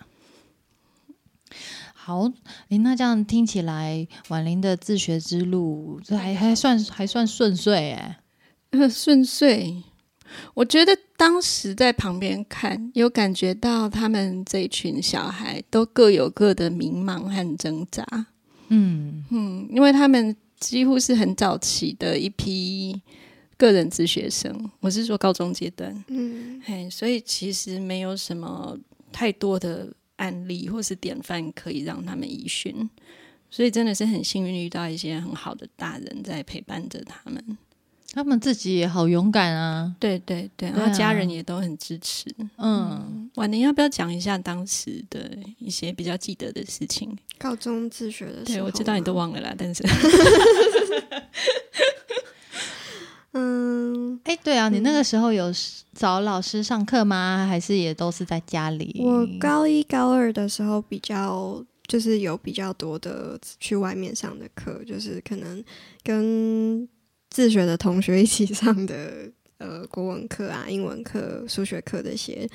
[1.93, 2.31] 好，
[2.69, 8.21] 诶，那这样听起来，婉玲的自学之路，这还还算还算顺遂哎。
[8.79, 9.83] 呃，顺遂。
[10.55, 18.05] 我觉得当时在旁边看，有感觉到他们这一群小孩都各有各的迷茫和挣扎。
[18.69, 23.01] 嗯嗯，因为他们几乎是很早期的一批
[23.57, 26.05] 个人自学生，我是说高中阶段。
[26.09, 28.77] 嗯嘿，所以其实没有什么
[29.13, 32.91] 太多的案例或是典范可以让他们依循，
[33.49, 37.57] 所以真的是很幸运遇到一些很好的大人在陪伴着他们。
[38.17, 39.95] 他们自己也好勇敢啊。
[40.01, 42.25] 对对对，然后家人也都很支持。
[42.57, 47.15] 嗯，婉玲要不要讲一下当时的一些比较记得的事情？
[47.39, 49.13] 高中自学的时候，对，我知道你都。
[49.13, 49.85] 忘了啦，但是
[53.33, 55.53] 嗯，哎、对啊，你那个时候有
[55.93, 57.47] 找老师上课吗？
[57.47, 58.97] 还是也都是在家里？
[58.99, 61.63] 我高一高二的时候比较。
[61.89, 65.63] 就是有比较多的去外面上的课，就是可能
[66.03, 66.83] 跟
[67.37, 72.49] 自学的同学一起上的呃国文课啊、英文课、数学课这些。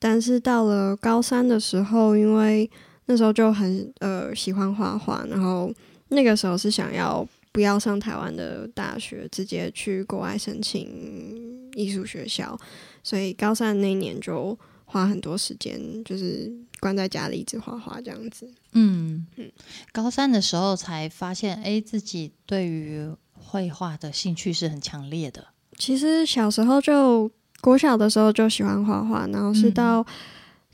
[0.00, 2.68] 但是到了高三的时候，因为
[3.04, 5.72] 那时候就很呃喜欢画画，然后
[6.08, 12.58] 那个时候是想要不要上台湾的大学，直接去国外申请艺术学校，
[13.04, 18.52] 所以高三那一年就花很多时间，就是关在家里一直画画这样子。
[18.72, 19.48] 嗯嗯，
[19.92, 23.08] 高三的时候才发现，哎，自己对于
[23.46, 25.46] 绘画的兴趣是很强烈的。
[25.78, 27.30] 其实小时候就
[27.60, 30.06] 国小的时候就喜欢画画，然后是嗯到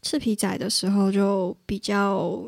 [0.00, 2.42] 赤皮仔的时候就比较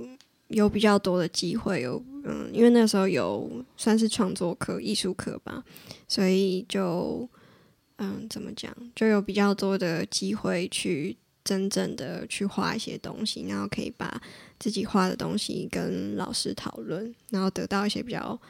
[0.48, 5.62] 有比较多的机会，有嗯，因为那时候有算是创作课、艺术课吧，
[6.08, 7.28] 所以就
[7.96, 14.22] 嗯怎么讲，就有比较多的机会去真正的去画一些东西，然后可以把
[14.58, 18.40] 自己画的东西跟老师讨论，然后得到一些比较。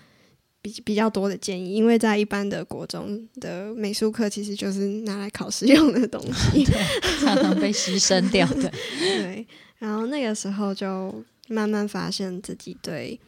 [0.64, 6.64] 比比较多的建议，因为在一般的国中的美术课，其实就是拿来考试 用的东西。
[7.20, 8.72] 常常被牺牲掉的。
[8.98, 9.46] 对，
[9.79, 13.20] 然后那个时候就慢慢发现自己对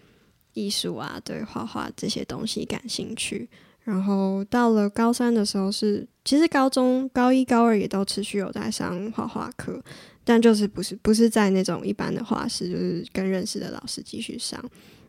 [0.54, 3.46] 艺术啊、对画画这些东西感兴趣。
[3.84, 9.78] 然后到了高三的时候是，其实高中高一、高二也都持续有在上画画课，
[10.24, 14.58] 但就是不是不是在那种一般的画室，就是跟认识的老师继续上。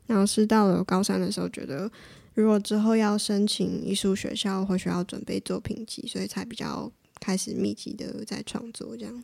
[0.06, 1.92] 然后是到了高三的时候，觉得
[2.38, 9.24] 如果之后要申请艺术学校，或许要准备作品集，所以才比较开始密集的在创作这样。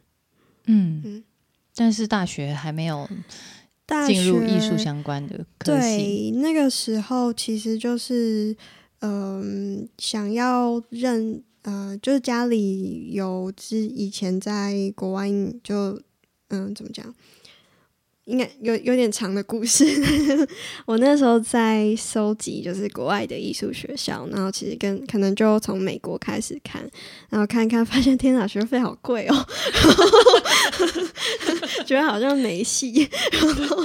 [0.66, 1.24] 嗯嗯
[1.76, 3.08] 但是大学还没有
[3.86, 6.32] 大进入艺术相关的科系。
[6.32, 8.58] 对，那个时候其实就是，
[9.02, 15.30] 嗯、想要认，呃，就是家里有之以前在国外
[15.64, 16.02] 就，
[16.48, 17.14] 嗯、怎么讲？
[18.26, 19.86] 应该有有点长的故事。
[20.86, 26.82] 我那时候在收集就是国外的艺术学校，然后其实跟可能就从美国开始看，
[27.30, 29.48] 然后看看发现天哪，学费好贵哦，
[31.86, 33.84] 觉得好像没戏，然后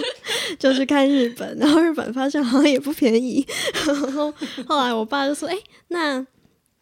[0.58, 3.44] 就去看日本，然后日本发现好像也不便宜，
[3.86, 4.32] 然后
[4.66, 5.56] 后来我爸就说：“哎、
[5.88, 6.24] 那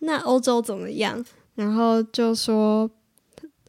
[0.01, 1.25] 那欧洲怎么样？”
[1.57, 2.91] 然后就说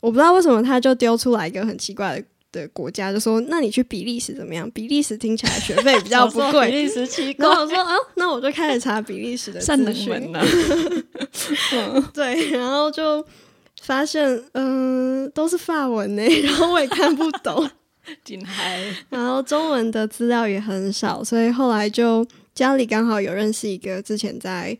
[0.01, 2.25] 我不知道为什么他就丢出来一个很奇怪的。
[2.51, 4.69] 的国家就说，那你去比利时怎么样？
[4.71, 10.41] 比利时听起来学费比较不贵，比利时奇然后我说，哦，那我就开始查比利时的资讯门呢？
[12.13, 13.25] 对，然后就
[13.81, 17.69] 发现，嗯、都是法文呢，然后我也看不懂，
[19.09, 24.77] 然后中文的资料也很少，所以后来就家里刚好有认识一个之前在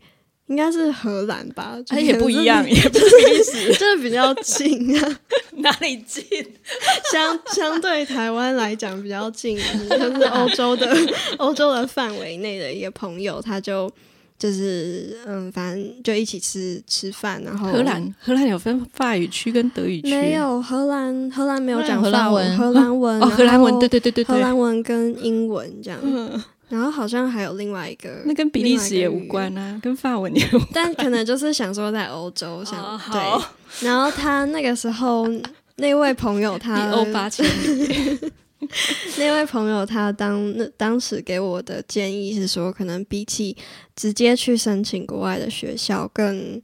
[0.48, 5.18] 应该是荷兰吧，就哎，也不一样，也不是比利时，就是比较近啊，
[5.56, 6.24] 哪里近？
[7.12, 10.96] 相相对台湾来讲比较近，就是欧洲的
[11.38, 13.90] 欧洲的范围内的一个朋友，他就
[14.38, 24.36] 就是嗯，反正就一起吃吃饭，然后荷兰，荷兰有分法语区跟德语区，没有荷兰荷兰没有讲荷兰法文，荷荷兰文哦，荷兰文，对对荷对对对。
[24.36, 30.68] 对，兰文跟英文这样，嗯，然后好像还有另外一个，那跟比利时也无关啊，跟法文也无关。
[30.72, 35.26] 但可能就是想说在欧洲 想、哦对，然后他那个时候
[35.76, 38.18] 那位朋友他欧八千里，
[39.16, 43.56] 那位朋友他当那当时给我的建议是说，可能比起
[43.94, 46.60] 直接去申请国外的学校，更更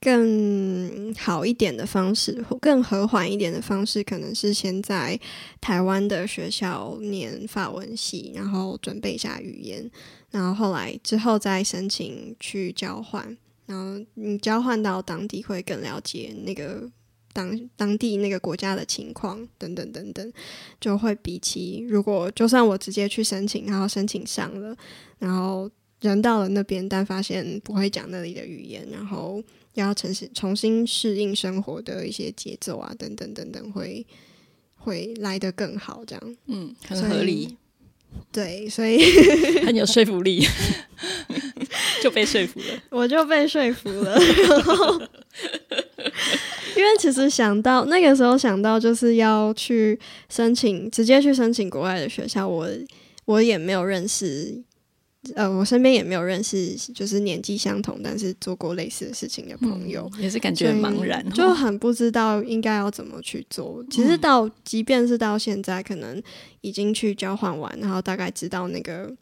[0.00, 5.18] 更好一点的方式，或更和缓一点的方式，可能是先在
[5.60, 9.90] 台湾的学校念法文系，然后准备一下语言，
[10.30, 16.88] 然后后来之后再申请去交换，然后你交换到当地会更了解那个
[17.32, 20.32] 当当地那个国家的情况，等等等等。
[20.80, 24.76] 就会比起如果就算我直接去申请，然后申请上了，
[25.18, 25.68] 然后
[26.00, 29.42] 人到了那边，但发现不会讲那里的语言，然后
[29.78, 34.06] 要重新重新适应生活的一些节奏啊，等等等等，会
[34.76, 36.04] 会来得更好。
[36.06, 37.56] 这样嗯，很合理，
[38.32, 38.98] 对，所以
[39.64, 40.46] 很有说服力，
[42.02, 42.82] 就被说服了。
[42.90, 44.18] 我就被说服了。
[44.18, 45.00] 然后，
[46.76, 52.68] 因为其实想到那个时候想到就是要去申请，直接去申请国外的学校，我
[53.24, 54.62] 我也没有认识，
[55.34, 60.10] 呃，我身边也没有认识就是年纪相同但是做过类似的事情的朋友。
[60.18, 63.84] 也是感觉茫然哦，就很不知道应该要怎么去做。
[63.90, 66.22] 其实到，即便是到现在，可能
[66.60, 69.12] 已经去交换完，然后大概知道那个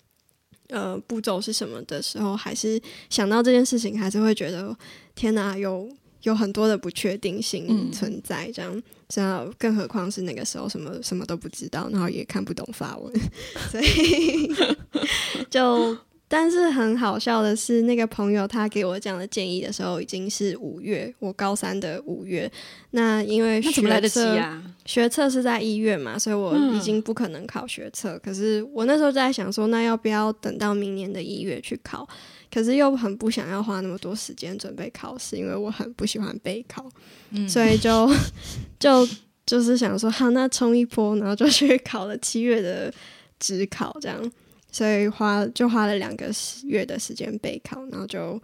[0.69, 4.77] 呃步骤是什么的时候，还是想到这件事情，还是会觉得
[5.15, 5.89] 天哪，有
[6.27, 8.51] 有很多的不确定性嗯存在。
[8.53, 13.13] 这样，这样更何况是那个时候什么什么都不知道，然后也看不懂法文，
[13.71, 14.51] 所以
[15.49, 15.97] 就。
[16.29, 22.51] 但是很好笑的是，那个朋友他给我这样的建议的时候，已经是五月，我高三的五月。
[22.91, 24.63] 那因为学测啊？
[24.85, 28.19] 学测是在一月嘛，所以我嗯已经不可能考学测。
[28.19, 32.09] 可是我那时候在想说，那要不要等到明年的一月去考？
[32.53, 36.89] 可是又很不想要花那么多时间准备考试，因为我很不喜欢备考，
[37.31, 38.11] 嗯所以就
[38.79, 39.07] 就
[39.45, 42.93] 就是想说，好，那冲一波，然后就去考了七月的
[43.39, 44.33] 职考，这样，
[44.77, 46.27] 所以花就花了两个
[46.65, 48.39] 月的时间备考，然后就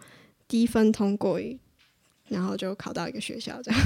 [0.47, 1.39] 低分通过，
[2.27, 3.79] 然后就考到一个学校， 这样。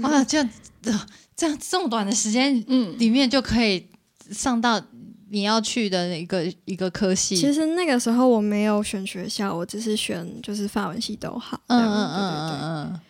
[0.00, 0.50] 哇，这样
[0.84, 3.86] 呃这样这么短的时间嗯，里面就可以
[4.30, 4.82] 上到
[5.28, 7.36] 你要去的一个一个科系。
[7.36, 11.60] 其实那个时候我没有选学校，我只是选就是法文系都好。
[11.66, 13.00] 嗯嗯嗯嗯嗯，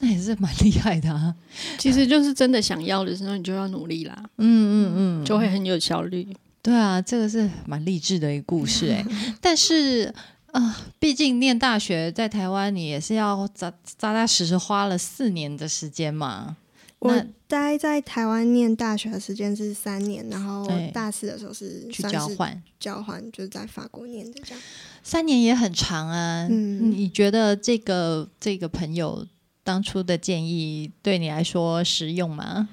[0.00, 1.32] 那也是蛮厉害的啊。
[1.78, 6.26] 其实就是真的想要的时候，你就要努力啦，嗯嗯嗯，就会很有效率。
[6.66, 9.06] 对啊，这个是蛮励志的一个故事哎、
[9.40, 10.12] 但是
[10.50, 16.56] 啊、毕竟念大学在台湾，你也是要扎扎扎实实花了四年的时间嘛。
[16.98, 24.60] 我那待在台湾念大学的时间是三年，然后大四的时候是去交换交换，就是在法国念的这样。
[25.04, 26.48] 三年也很长啊。
[26.50, 29.24] 嗯你觉得这个这个朋友
[29.62, 32.68] 当初的建议对你来说实用吗？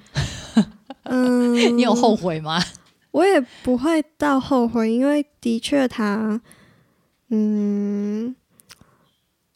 [1.04, 2.60] 嗯，你有后悔吗？
[3.14, 6.40] 我也不会到后悔，因为的确他，
[7.28, 8.34] 嗯，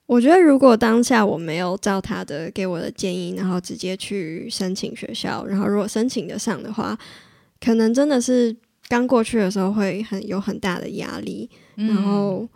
[0.06, 6.96] 我觉得如果当下我没有照他的给我的建议，然后直接去申请学校，然后如果申请得上的话，
[7.60, 8.56] 可能真的是
[8.86, 12.48] 刚过去的时候会很有很大的压力，嗯然后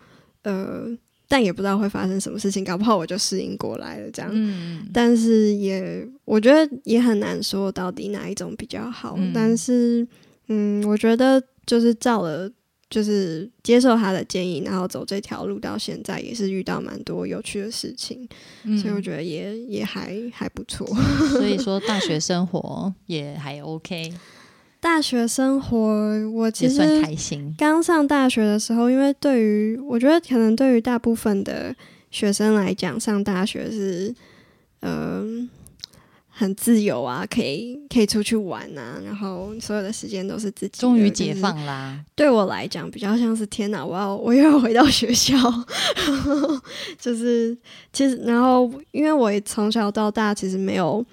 [0.43, 0.87] 呃，
[1.27, 4.31] 但也不知道会发生什么事情，搞不好我就适应过来了这样。
[4.33, 9.17] 嗯但是也我觉得也很难说到底哪一种比较好。
[9.19, 10.07] 嗯但是
[10.49, 12.51] 嗯，我觉得就是照了，
[12.91, 18.29] 就是接受他的建议，然后走这条路到现在，也是遇到蛮多有趣的事情，
[18.65, 20.87] 嗯所以我觉得也也还还不错。
[21.33, 24.13] 所以 说大学生活也还 OK，
[24.81, 27.03] 大学生活，我其实。
[27.57, 31.75] 刚上大学的时候，因为对于我觉得可能对于大部分的
[32.11, 34.13] 学生来讲，上大学是
[34.81, 35.49] 嗯、
[36.43, 40.81] 很自由啊，可以可以出去玩啊，然后所有的时间都是自己。
[40.81, 42.05] 终于解放啦！
[42.17, 46.61] 对我来讲，比较像是天哪，我要我又要回到学校，然 后
[46.99, 47.57] 就是
[47.93, 51.05] 其实，然后因为我也从小到大其实没有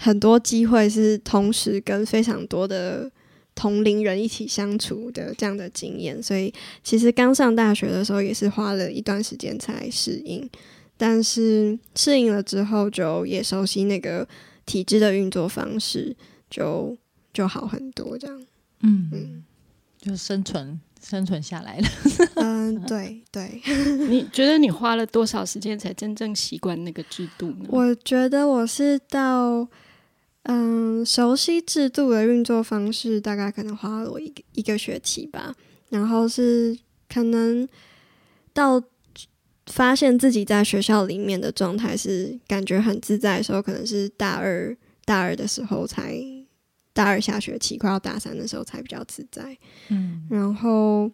[0.00, 3.08] 很多机会是同时跟非常多的
[3.54, 6.52] 同龄人一起相处的这样的经验，所以
[6.82, 10.48] 其实刚上大学的时候也是花了一段时间才适应，
[10.96, 14.26] 但是适应了之后，就也熟悉那个
[14.68, 16.14] 体制的运作方式，
[16.50, 16.94] 就
[17.32, 18.46] 就好很多这样。
[18.82, 19.44] 嗯嗯
[19.98, 21.88] 就生存生存下来了。
[22.36, 23.60] 嗯，对对。
[24.08, 27.64] 你觉得你花了多少时间才真正习惯那个制度呢？
[27.70, 29.66] 我觉得我是到
[30.42, 35.54] 嗯熟悉制度的运作方式，大概可能花了我一个一个学期吧。
[35.88, 37.66] 然后是可能
[38.52, 38.80] 到
[39.70, 46.18] 发现自己在学校里面的状态是感觉很自在的时候，可能是大二大二的时候才
[46.92, 49.56] 大二下学期快要大三的时候才比较自在。
[49.88, 51.10] 嗯然后，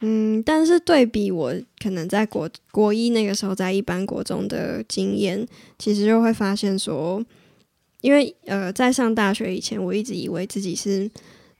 [0.00, 5.46] 嗯，但是对比我可能在国国一那个时候在一般国中的经验，
[5.78, 7.24] 其实就会发现说，
[8.02, 11.10] 因为呃，在上大学以前，我一直以为自己是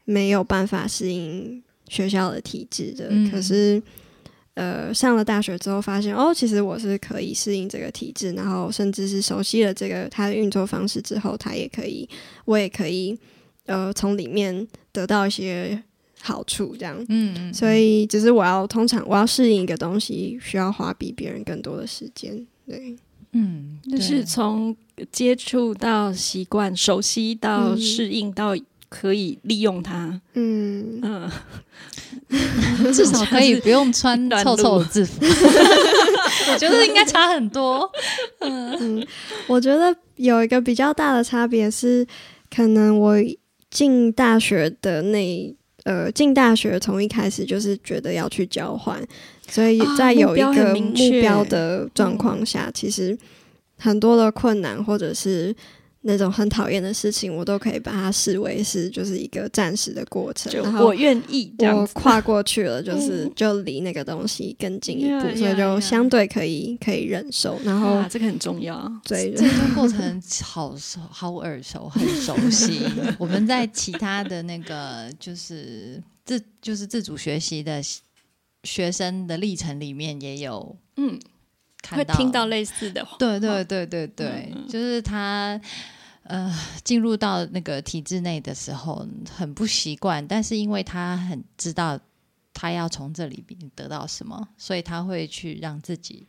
[0.05, 3.83] 没有办法适应学校的体制的，嗯可是。
[4.59, 12.09] 呃，上了大学之后，发现哦，其实我是可以适应这个体制，然后甚至是熟悉了这个它的运作方式之后，它也可以，
[12.45, 13.17] 我也可以，
[13.67, 15.81] 呃，从里面得到一些
[16.21, 16.97] 好处，这样。
[17.09, 22.45] 嗯嗯，所以，只是我要通常我要适应一个东西，需要花比别人更多的时间。
[22.67, 22.97] 对，
[23.35, 24.77] 嗯，就是从
[25.13, 28.57] 接触到习惯、熟悉到嗯适应到
[28.89, 30.21] 可以利用它。
[30.35, 31.31] 嗯，嗯，
[32.93, 35.21] 至少可以不用穿短臭臭的制服。
[36.53, 37.91] 我觉得应该差很多。
[38.41, 39.07] 嗯，
[39.47, 42.07] 我觉得有一个比较大的差别是，
[42.55, 43.17] 可能我
[43.71, 49.03] 进大学的那呃进大学从一开始就是觉得要去交换，
[49.49, 53.17] 所以啊在有一个目标的状况下，其实
[53.77, 55.55] 很多的困难或者是。
[56.03, 61.93] 那种很讨厌的事情，我都可以把它视为是就是一个暂时的过程，然后我愿意这样子。
[61.95, 67.59] 我跨过去了，就是嗯就离那个东西更近一步所以就相对可以可以忍受。
[67.65, 68.91] 然后啊，这个很重要。
[69.05, 72.81] 对，这个过程好熟、好耳熟、很熟悉。
[73.19, 77.83] 我们在其他的那个就是自就是自主学习的
[78.63, 81.19] 学生的历程里面也有嗯，
[81.83, 83.17] 看到会听到类似的话。
[83.19, 85.61] 对对对对对，嗯就是他
[86.25, 86.53] 呃
[86.85, 91.99] 进入到那个体制内的时候很不习惯，但是因为他很知道
[92.53, 96.27] 他要从这里边得到什么，所以他会去让自己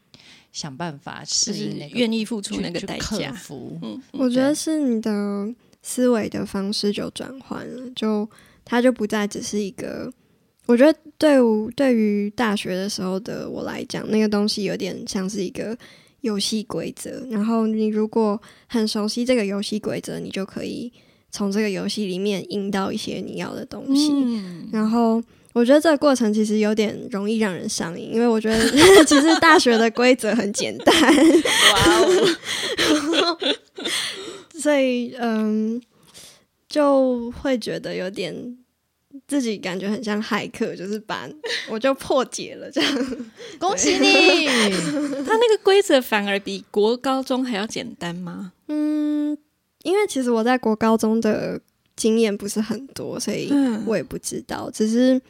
[0.51, 3.35] 想办法是适应那个愿意付出那个代价。
[3.81, 8.29] 嗯，我觉得是你的思维的方式就转换了，就
[8.63, 10.11] 他就不再只是一个。
[10.69, 15.75] 我觉得对我对于大学的时候的我来讲，那个东西有点像是一个
[16.21, 17.25] 游戏规则。
[17.31, 20.93] 然后你如果很熟悉这个游戏规则，你就可以
[21.31, 24.11] 从这个游戏里面赢到一些你要的东西。
[24.13, 25.19] 嗯，然后
[25.53, 28.69] 我觉得这个过程其实有点容易让人上瘾，因为我觉得
[29.05, 30.95] 其实大学的规则很简单，
[31.73, 33.37] 哇哦，
[34.53, 35.81] 所以嗯，
[36.67, 38.58] 就会觉得有点
[39.29, 41.29] 自己感觉很像骇客，就是把
[41.69, 42.93] 我就破解了这样。
[43.57, 44.47] 恭喜你！
[44.47, 48.51] 他那个规则反而比国高中还要简单吗？
[48.67, 49.37] 嗯，
[49.83, 51.61] 因为其实我在国高中的
[51.95, 55.21] 经验不是很多，所以嗯我也不知道，只是。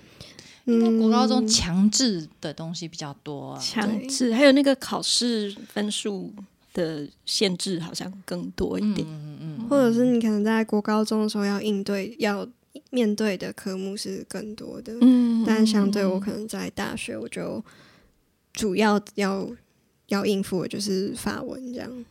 [0.65, 6.31] 因为国高中嗯强制的东西比较多、啊，强制，还有那个考试分数
[6.75, 9.07] 的限制好像更多一点。
[9.09, 12.47] 嗯嗯或者是你可能在国高中的时候要应对、要
[12.91, 17.63] 面对的科目是更多的，嗯但相对我可能在大学，我就
[18.53, 19.47] 主要要
[20.07, 22.05] 要应付的就是法文这样。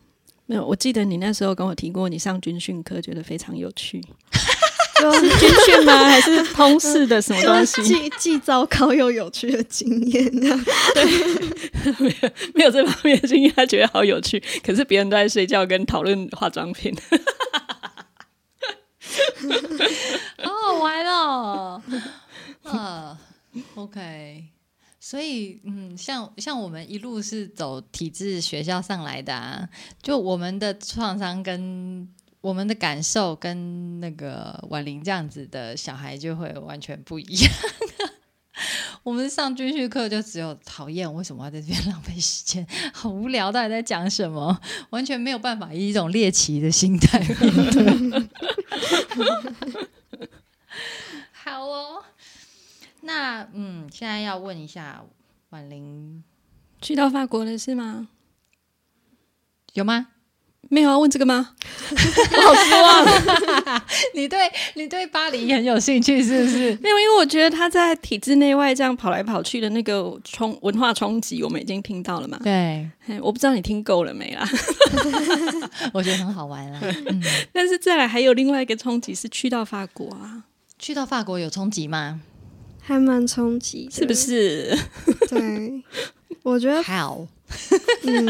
[0.45, 4.01] 没有，我记得你那时候跟我提过，你上军训课觉得非常有趣，
[4.99, 6.05] 就是军训吗？
[6.05, 7.83] 还是通识的什么东西？
[7.85, 11.05] 既既糟糕又有趣的经验， 对，
[11.99, 14.41] 没有没有这方面的经验，他觉得好有趣。
[14.63, 16.91] 可是别人都在睡觉跟讨论化妆品。
[20.37, 21.81] 好好玩哦。
[23.75, 24.45] ，OK，
[24.99, 29.67] 所以嗯，像像我们一路是走体制学校上来的啊，
[30.01, 32.07] 就我们的创伤跟
[32.41, 37.51] 我们的感受跟那个婉玲这样子的小孩就会完全不一样。
[39.03, 42.65] 我们上军训课就只有讨厌，为什么要在这边 浪费时间？
[42.93, 44.59] 好无聊，到底在讲什么？
[44.91, 48.29] 完全没有办法以一种猎奇的心态面对。
[51.31, 52.03] 好哦，
[53.01, 55.03] 那嗯，现在要问一下
[55.49, 56.23] 婉玲，
[56.81, 58.09] 去到法国了是吗？
[59.73, 60.07] 有吗？
[60.69, 61.49] 没有要问这个吗？
[61.89, 63.81] 好失望
[64.15, 64.39] 你对
[64.75, 66.77] 你对巴黎很有兴趣是不是？
[66.81, 72.39] 没有，因为我觉得他在体制内外这样跑来跑去的那个冲文化冲击，我们已经听到了嘛。
[72.43, 72.89] 对，
[73.21, 74.47] 我不知道你听够了没啦。
[75.93, 76.79] 我觉得很好玩啊。
[77.07, 80.43] 嗯，但是再来还有另外一个冲击是去到法国啊，
[80.77, 82.21] 去到法国有冲击吗？
[82.81, 84.13] 还蛮冲击，是不？
[84.13, 84.77] 是？
[85.29, 85.83] 对，
[86.41, 87.27] 我觉得好，
[88.03, 88.25] 嗯，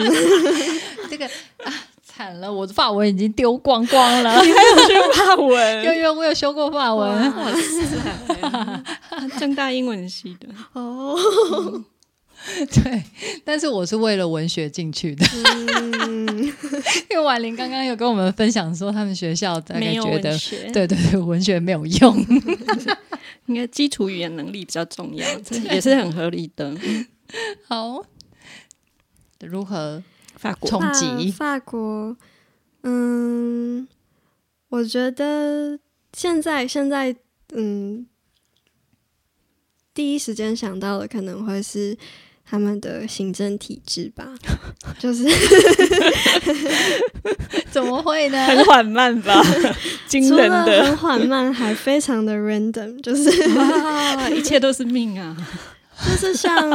[1.10, 1.26] 这个
[1.64, 1.74] 啊，
[2.20, 4.44] 惨了，我的法文已经丢光光了。
[4.44, 5.84] 你还有学法文？
[5.86, 7.10] 有有，我有修过法文。
[7.10, 8.84] 哇塞，
[9.40, 11.16] 正大英文系的，哦，
[12.74, 13.04] 对，
[13.46, 16.46] 但是我是为了文学进去的，嗯，
[17.10, 22.26] 因为婉玲刚刚有跟我们分享说，他们学校大概没有觉得文，学，对对对，文学没有用。
[23.46, 26.76] 应该基础语言能力比较重要，这也是很合理的。
[27.66, 28.04] 好，
[29.40, 30.04] 如何
[30.40, 31.30] 法国冲击？
[31.32, 32.16] 法法国，
[32.84, 33.86] 嗯，
[34.70, 35.78] 我觉得
[36.14, 37.14] 现在现在，
[37.54, 38.08] 嗯，
[39.94, 41.98] 第一时间想到的可能会是
[42.46, 44.34] 他们的行政体制吧，
[44.98, 45.26] 就是
[47.70, 48.46] 怎么会呢？
[48.46, 49.42] 很缓慢吧，
[50.08, 53.30] 惊除了人的很缓慢，还非常的 random，就是
[53.60, 55.36] 啊，一切都是命啊！
[56.06, 56.70] 就是像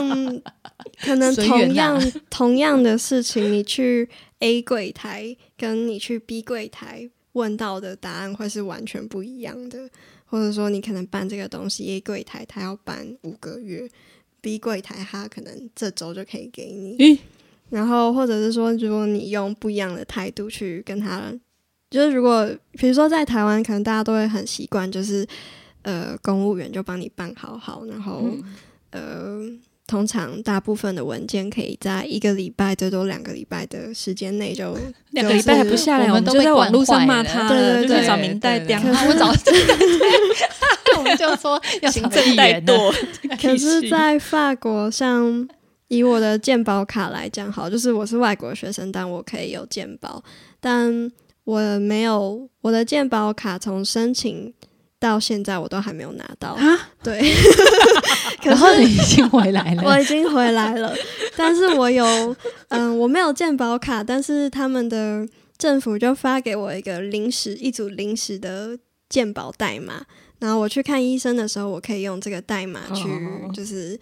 [1.00, 4.08] 可能同样、呐 同样的事情，你去
[4.40, 9.88] A 柜台跟你去 B 柜台问到的答案会是完全不一样的，
[10.26, 13.88] 或者说你可能办这个东西 A 柜台他要办五个月
[14.40, 17.18] ，B 柜台他可能这周就可以给你，咦，
[17.70, 21.32] 然后或者是说，如果你用不一样的态度去跟他，
[21.90, 25.26] 就是如果比如说在台湾，可能大家都会很习惯，就是
[25.82, 28.44] 呃公务员就帮你办好好，然后、嗯
[28.94, 29.40] 呃
[29.86, 34.74] 通常大部分的文件可以在一个礼拜最多两个礼拜的时间内就
[35.12, 42.94] 两个礼拜还不下来，我们就在网络上骂他对了，对对找明代刁对对对我找对对对，我们 就说要找行政怠议员的惰。
[43.40, 45.46] 可是，在法国，像
[45.88, 50.24] 以我的健保卡来讲，好，就是我是外国学生，但我可以有健保，
[50.60, 51.12] 但
[51.44, 54.52] 我没有我的健保卡从申请
[55.04, 56.64] 到现在我都还没有拿到啊。
[57.04, 57.20] 对，
[58.42, 60.94] 可然后是你已经回来了， 我已经回来了，
[61.36, 62.04] 但是我有，
[62.68, 65.28] 嗯，我没有健保卡，但是他们的
[65.58, 68.78] 政府就发给我一个临时一组临时的
[69.08, 70.04] 健保代码，
[70.38, 74.00] 然后我去看医生的时候，我可以用这个代码去哦，就是。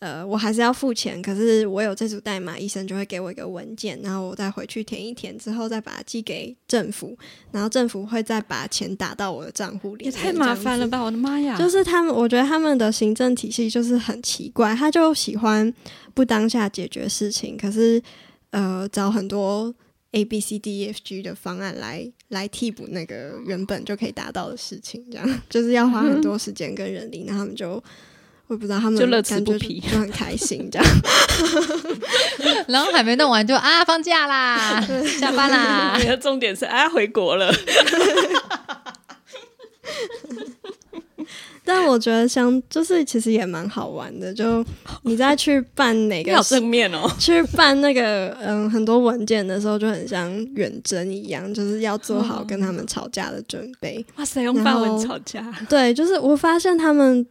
[0.00, 7.16] 呃，我还是要付钱，可是我有这组代码，医生就会给我一个文件，然后我再回去填一填，之后再把它寄给政府，
[7.50, 10.04] 然后政府会再把钱打到我的账户里。
[10.04, 10.98] 也太麻烦了吧！
[10.98, 11.04] 吧！
[11.04, 15.72] 我的妈呀，就是他们，我觉得他们的行政体系就是很奇怪，他就喜欢
[16.12, 18.02] 不当下解决事情，可是
[18.50, 19.74] 呃找很多
[20.10, 27.82] A B C D E F G 的方案来来替补那个原本就可以达到的事情，这样就是要花很多时间跟人力，那他们就
[28.46, 30.86] 我也不知道他们就乐此感觉不疲就很开心这样。
[32.68, 34.80] 然后还没弄完就啊放假啦，
[35.18, 36.06] 下班啦 你。
[36.06, 37.52] 的重点是啊，回国了。
[41.66, 44.62] 但我觉得像就是其实也蛮好玩的，就
[45.04, 47.10] 你在去办哪个好正面哦。
[47.18, 54.04] 去办那个嗯很多文件的时候，就很像远征一样，就是要做好跟他们吵架的准备。
[54.16, 57.26] 哇塞，用法文吵架，对，就是我发现他们，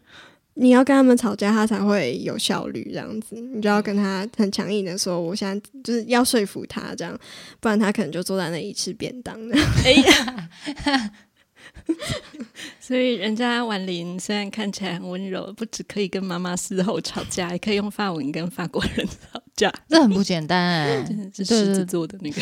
[0.56, 7.18] 你要跟他们吵架，他才会有效率，这样子，你就要跟他很强硬的说，我现在就是要说服他，这样，
[7.60, 9.58] 不然他可能就坐在那里吃便当的。
[9.84, 11.12] 哎呀。
[12.80, 22.42] 所以人家婉玲虽然看起来很温柔，不只可以跟妈妈事后吵架，也可以用法文跟法国人吵架，这很不简单哎、真的是对对狮子座的那个。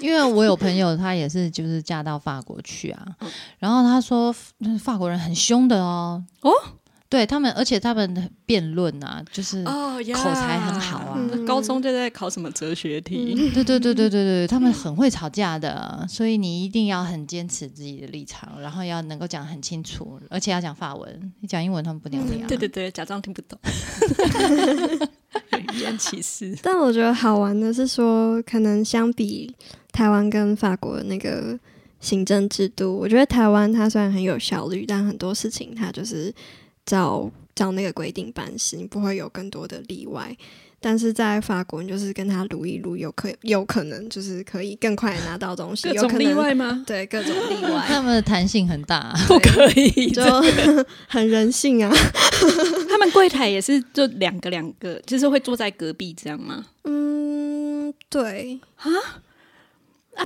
[0.00, 3.30] 因为我有朋友，她也是就是嫁到法国去啊，嗯。
[3.58, 6.52] 然后她说嗯法国人很凶的哦，哦，
[7.10, 13.34] 对他们，而且他们辩论啊，就是口才很好啊嗯高中就在考什么哲学题？
[13.54, 22.46] 对对对对对对，他们很会吵架的，所以你一定要很坚持自己的立场，然后要能够讲很清楚，而且要讲法文，你讲英文他们不鸟你啊。
[22.46, 23.58] 对对对，假装听不懂，
[25.74, 26.54] 语言歧视。
[26.62, 29.54] 但我觉得好玩的是说，可能相比
[29.92, 31.58] 台湾跟法国的那个
[32.00, 36.32] 行政制度，我觉得台湾它虽然很有效率，但很多事情它就是
[36.88, 40.34] 照照那个规定办事，你不会有更多的例外。
[40.80, 46.84] 但是在法国，你就是跟他撸一撸，有可有可能就是可以更快地拿到东西， 各种例有可能外吗？
[46.86, 50.22] 对各种例外，他们的弹性很大， 不可以，就
[51.08, 51.92] 很人性啊。
[52.88, 56.64] 他们柜台也是就两个两个，就是会坐在隔壁这样吗？
[56.84, 58.86] 嗯，对，啊，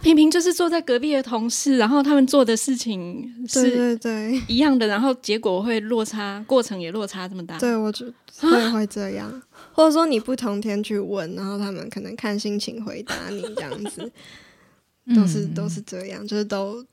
[0.00, 3.22] 平平就是坐在隔壁的同事，然后他们做的事情
[3.52, 7.58] 对是对对，一样的，然后结果会落差，过程也落差这么大。
[7.58, 8.06] 对我就
[8.40, 14.10] 会会这样，或者说你不同天去问，然后他们可能看心情回答你这样子，
[15.14, 15.54] 都是嗯。
[15.54, 16.84] 都是这样，就是都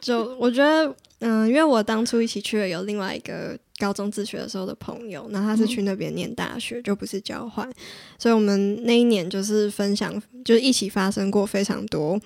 [0.00, 7.70] 就我觉得，嗯、因为我当初一起去的有另外一个高中自学的时候的朋友，然后他是去那边念大学，就不是交换，
[8.18, 12.20] 所以我们那一年就是分享，就是一起发生过非常多。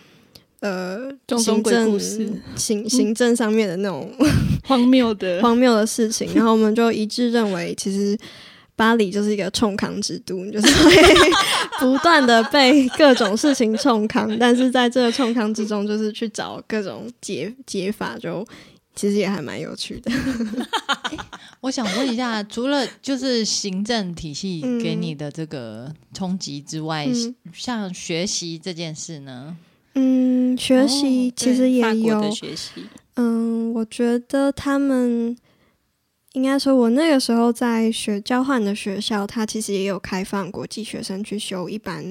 [0.61, 4.09] 呃，行政故事行行政上面的那种
[4.65, 8.17] 荒谬的， 荒谬的事情，然后我们就一致认为，其实
[8.77, 10.93] 巴黎就是一个冲康之都，你就是会
[11.81, 18.47] 不断的被各种事情冲康，但是在这个冲康之中，就是去找各种解解法，就
[18.95, 20.11] 其实也还蛮有趣的。
[21.61, 24.83] 我想问一下，除了就是行政体系嗯。
[24.83, 27.35] 给你的这个冲击之外，嗯。
[27.53, 29.57] 像学习这件事呢？
[29.95, 32.71] 嗯，学习哦其实也有，的学习，
[33.17, 35.37] 嗯，我觉得他们
[36.33, 42.03] 应该说，我那个时候在学交换的学校，它其实也有开放国际学生去修一般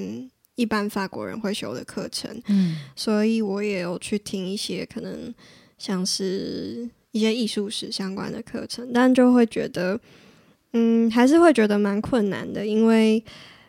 [0.55, 2.77] 一般法国人会修的课程，嗯。
[2.95, 5.33] 所以我也有去听一些可能
[5.81, 9.99] 像是一些艺术史相关的课程，但就会觉得，
[10.73, 13.23] 嗯，还是会觉得蛮困难的，因为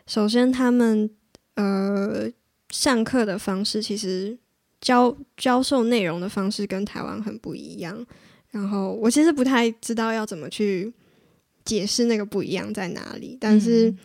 [0.06, 1.08] 首先他们
[1.54, 2.30] 呃
[2.68, 4.36] 上课的方式其实
[4.78, 8.06] 教教授内容的方式跟台湾很不一样，
[8.50, 10.92] 然后我其实不太知道要怎么去
[11.64, 13.98] 解释那个不一样在哪里，但是嗯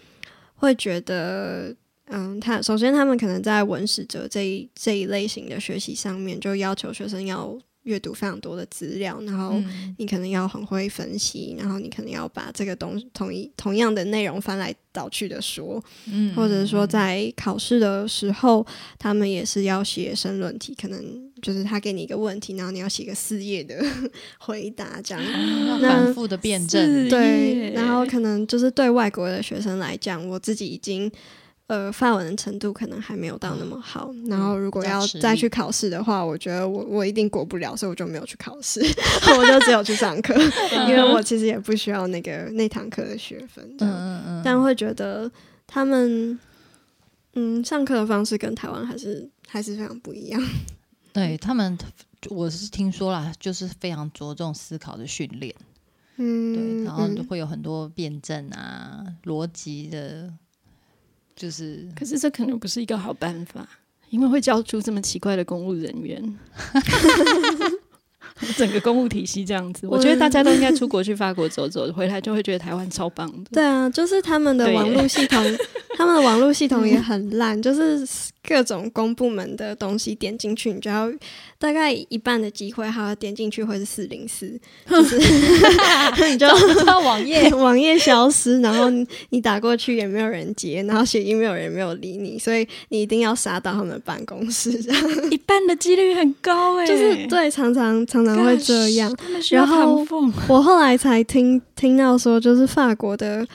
[0.55, 1.75] 会觉得。
[2.09, 7.53] 嗯，他首先他们可能在文史哲这一这一类型的学习上面，就要求学生要
[7.87, 9.95] 阅读非常多的资料，然后嗯。
[9.97, 18.63] 你可能要很会分析，然后你可能要把这个东同一同样的内容翻来倒去的说，嗯或者说在考试的时候，
[18.99, 21.01] 他们也是要写申论题，可能
[21.41, 23.83] 就是他给你一个问题，然后你要写个四页的
[24.37, 25.23] 回答这样。
[25.81, 31.11] 反复的辩证，对，然后可能就是对外国的学生来讲，我自己已经
[31.67, 33.79] 呃范文的程度可能还没有到那么。
[33.81, 38.81] 好，然后如果要再去考试的话，我觉得我我一定过不了，所以我就没有去考试，
[39.37, 40.33] 我就只有去上课，
[40.87, 45.29] 因为我其实也不需要那个那堂课的学分嗯，嗯嗯，但会觉得
[45.65, 46.39] 他们
[47.33, 50.41] 嗯上课的方式跟台湾还是还是非常不一样。
[51.13, 51.77] 对他们，
[52.29, 55.53] 我是听说啦，就是非常着重思考的训练，
[56.17, 57.25] 嗯对，嗯，然后嗯。
[57.27, 60.31] 会有很多辩证啊、逻辑的，
[61.37, 63.65] 就是可是这可能不是一个好办法，
[64.09, 66.37] 因为会教出这么奇怪的公务人员。
[68.55, 73.49] 整个公务体系这样子，我觉得大家都应该出国去法国走走，回来就会觉得台湾超棒的。
[73.51, 75.43] 对啊，就是他们的网络系统，
[75.97, 78.05] 他们的网络系统也很烂，就是
[78.47, 81.11] 各种公部门的东西点进去，你就要
[81.59, 86.47] 大概一半的机会，还要点进去会是四零四， 就是你就
[86.85, 99.13] 到 网页 网页消失，然后你你打过去也没有人接，然后写 email 也没有理你，所以你一定要杀到他们的办公室，这样一半的几率很高哎、就是对，常常常常会这样。
[99.51, 100.05] 然后，
[100.47, 103.45] 我后来才听听到说，就是法国的，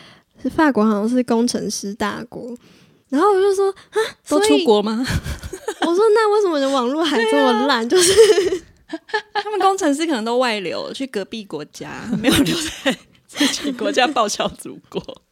[0.43, 2.55] 是法国好像是工程师大国。
[3.12, 4.96] 然后我就说啊，都出国吗？
[5.84, 7.86] 我说那为什么你的网络还这么烂？
[7.86, 8.10] 就是
[9.34, 12.96] 他们工程师可能都外流去隔壁国家，没有留在
[13.26, 15.02] 自己国家报效祖国。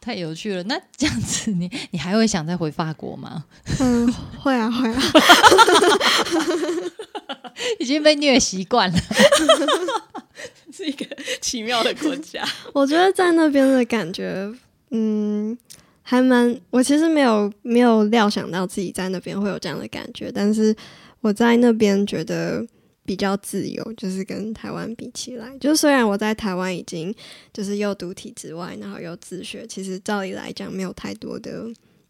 [0.00, 0.62] 太有趣了。
[0.64, 3.46] 那这样子你，你还会想再回法国吗？
[3.80, 4.06] 嗯，
[4.38, 5.02] 会啊会啊，
[7.80, 8.98] 已经被虐习惯了。
[10.72, 11.04] 是一个
[11.40, 12.46] 奇妙的国家。
[12.72, 14.52] 我觉得在那边的感觉，
[14.94, 15.58] 嗯，
[16.02, 16.56] 还蛮……
[16.70, 20.74] 我其实没有没有料想到自己在那边会有这样的感觉，但是
[21.20, 22.64] 我在那边觉得
[23.04, 27.14] 比较自由，就是跟台湾比起来，就虽然我在台湾已经
[27.52, 31.64] 就是又读体制外，然后又自学，其实照理来讲没有太多的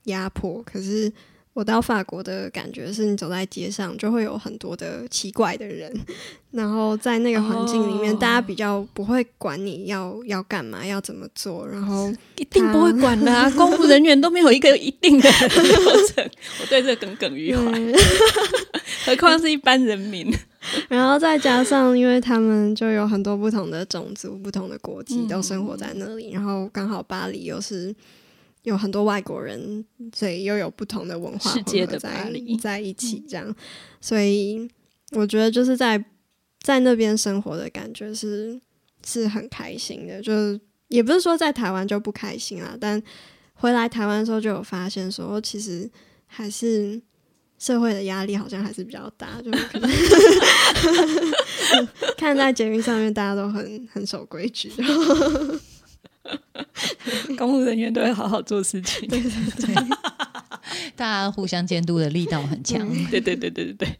[0.04, 1.12] 压迫，可是。
[1.54, 5.90] 我到法国的感觉是你走在街上就会有很多的奇怪的人，
[6.50, 16.28] 然后在那个环境里面哦大家比较不会管你要要干嘛，要怎么做，然后一定不会管的、啊， 公务人员都没有一个一定的流程，
[16.60, 17.62] 我对这耿耿于怀，
[19.06, 20.30] 何况是一般人民。
[20.88, 27.94] 然后再加上，因为他们就有很多不同的种族、不同的国籍嗯都生活在那里，然后刚好巴黎又是
[28.64, 29.82] 有很多外国人，
[30.14, 33.56] 所以又有不同的文化世界的在 在一起，这样，
[34.00, 34.68] 所以
[35.12, 36.04] 我觉得就是在
[36.60, 38.60] 在那边生活的感觉是
[39.06, 43.00] 是很开心的，就是也不是说在台湾就不开心啊，但
[43.54, 45.90] 回来台湾的时候就有发现说，其实
[46.26, 47.00] 还是。
[47.56, 49.88] 社会的压力好像还是比较大，就是可能
[52.18, 54.70] 看在捷运上面，大家都很很守规矩。
[57.36, 59.08] 公务人员都会好好做事情。
[59.08, 59.74] 对对对
[60.96, 62.86] 大家互相监督的力道很强。
[63.10, 63.98] 对对对对对对。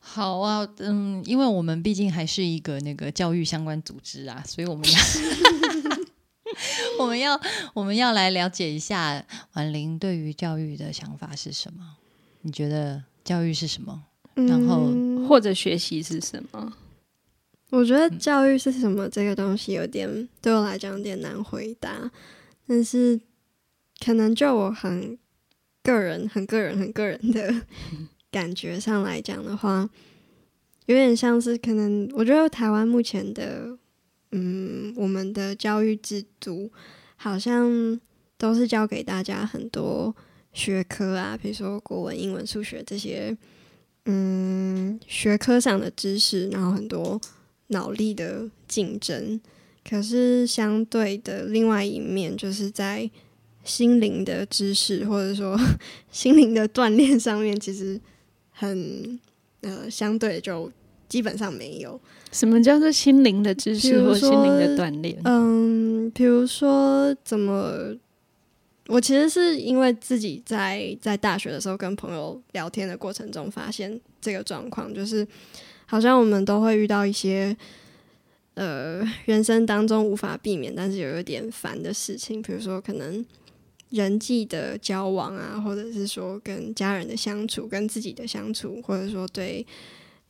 [0.00, 4.98] 好啊，嗯，因为我们毕竟还是一个那个教育相关组织啊，所以我们要
[6.98, 7.40] 我们要
[7.74, 9.22] 我们要来了解一下
[9.54, 11.96] 婉玲对于教育的想法是什么？
[12.42, 14.04] 你觉得教育是什么？
[14.34, 16.72] 然后嗯或者学习是什么？
[17.70, 22.10] 我觉得教育是什么这个东西有点对我来讲有点难回答，
[22.66, 23.20] 但是
[24.04, 25.18] 可能就我很
[25.82, 27.62] 个人、很个人、很个人的
[28.30, 29.88] 感觉上来讲的话，
[30.86, 33.76] 有点像是可能我觉得台湾目前的
[34.30, 36.70] 嗯，我们的教育制度
[37.16, 38.00] 好像
[38.36, 40.14] 都是教给大家很多
[40.52, 43.36] 学科啊，比如说国文、英文、数学这些。
[44.08, 47.20] 嗯，学科上的知识，然后很多
[47.68, 49.40] 脑力的竞争。
[49.88, 53.08] 可是相对的，另外一面就是在
[53.62, 55.56] 心灵的知识或者说
[56.10, 58.00] 心灵的锻炼上面，其实
[58.50, 59.18] 很
[59.60, 60.70] 呃，相对就
[61.08, 62.00] 基本上没有。
[62.32, 65.16] 什么叫做心灵的知识或心灵的锻炼？
[65.24, 67.96] 嗯，比如说怎么，
[68.88, 75.26] 我其实是因为自己在在大学的时候跟朋友聊天的过程中发现这个状况，就是
[75.86, 77.56] 好像我们都会遇到一些
[78.54, 83.24] 呃人生当中无法避免，但是有一点烦的事情，比如说可能
[83.90, 89.64] 人际的交往啊，或者是说跟家人的相处、跟自己的相处，或者说对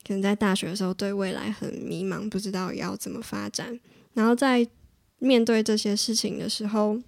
[0.07, 3.79] 可能在大学的时候对未来很迷茫，不知道要怎么发展。
[4.13, 4.67] 然后在
[5.19, 6.99] 面对这些事情的时候，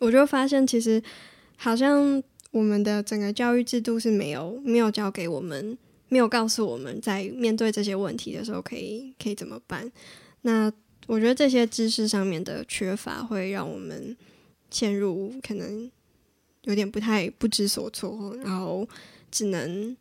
[0.00, 1.02] 我就发现其实
[1.56, 5.76] 好像我们的整个教育制度是没有没有教给我们，
[6.12, 9.90] 没有告诉我们在面对这些问题的时候可以可以怎么办。
[10.42, 10.70] 那
[11.06, 14.14] 我觉得这些知识上面的缺乏，会让我们
[14.70, 15.90] 陷入可能
[16.64, 18.86] 有点不太不知所措，然后
[19.30, 19.96] 只能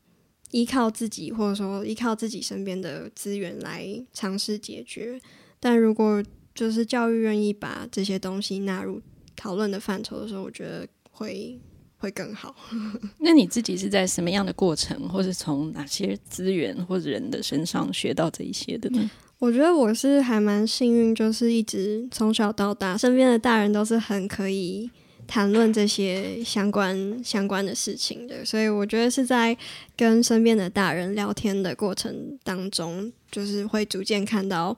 [0.50, 5.18] 依靠自己，或者说依靠自己身边的资源来尝试解决。
[5.62, 6.22] 但如果
[6.54, 9.02] 就是教育愿意把这些东西纳入
[9.38, 11.58] 讨论的范畴的时候，我觉得会
[12.02, 12.54] 会更好。
[13.20, 19.10] 那你自己是在什么样的过程，或是从哪些资源或者人的身上学到这一些的呢？
[19.38, 24.90] 我觉得我是还蛮幸运，就是一直从小到大，身边的大人都是很可以
[25.26, 29.58] 谈论这些相关相关的事情的，所以我觉得是在
[29.96, 34.76] 跟身边的大人聊天的过程当中，就是会逐渐看到，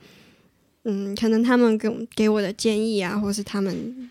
[0.84, 4.10] 嗯，可能他们给我给我的建议啊，或是他们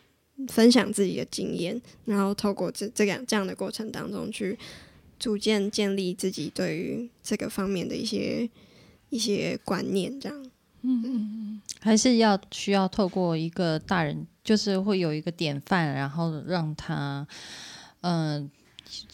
[0.48, 4.58] 分享自己的经验，然后透过这这样这样的过程当中去
[5.18, 8.48] 逐渐建立自己对于这个方面的一些
[9.10, 10.50] 一些观念，这样
[10.82, 11.60] 嗯。
[11.80, 17.26] 还是要需要透过一个大人，就是会有一个典范，然后让他，
[18.02, 18.48] 嗯、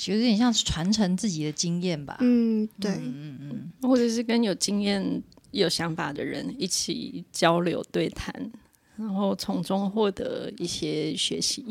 [0.07, 2.18] 有点像是传承自己的经验吧。
[2.20, 5.22] 嗯，对，嗯嗯或者是跟有经验、
[5.53, 8.53] 有想法的人一起交流对谈，
[8.99, 11.64] 然后从中获得一些学习。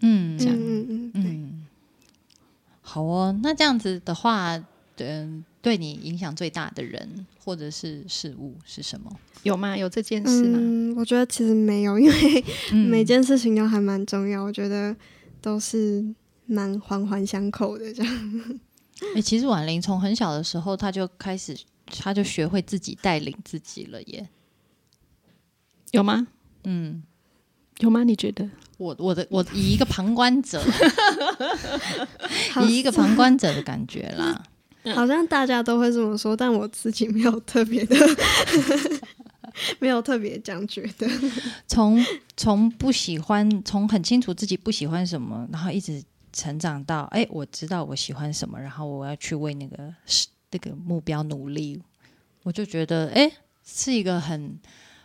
[0.00, 1.66] 嗯嗯嗯嗯，嗯，
[2.80, 3.38] 好哦。
[3.42, 4.58] 那这样子的话，
[4.96, 9.14] 嗯，对你影响最大的人或者是事物是什么？
[9.42, 9.76] 有吗？
[9.76, 10.58] 有这件事吗？
[10.58, 14.96] 嗯，我觉得其实没有，因为嗯每件事情都还蛮重要，我觉得
[15.42, 16.04] 都是
[16.46, 18.60] 蛮环环相扣的这样。
[19.14, 21.56] 哎、其实婉玲从很小的时候，她就开始，
[21.86, 24.28] 她就学会自己带领自己了耶。
[25.92, 26.26] 有吗？
[26.64, 27.02] 嗯，
[27.78, 28.04] 有吗？
[28.04, 28.48] 你觉得？
[28.78, 30.62] 我我的我以一个旁观者，
[32.66, 34.42] 以一个旁观者的感觉啦。
[34.94, 37.94] 好像大家都会这么说，但我自己没有特别的，
[39.78, 41.06] 没有特别这样觉得。
[41.66, 42.02] 从
[42.38, 46.02] 从不喜欢，从很清楚自己不喜欢什么，然后一直
[46.32, 51.82] 成长到，哎、我知道我喜欢什么，然后我要去为那个是那个目标努力，
[52.44, 53.30] 我就觉得，哎、
[53.62, 54.58] 是一个很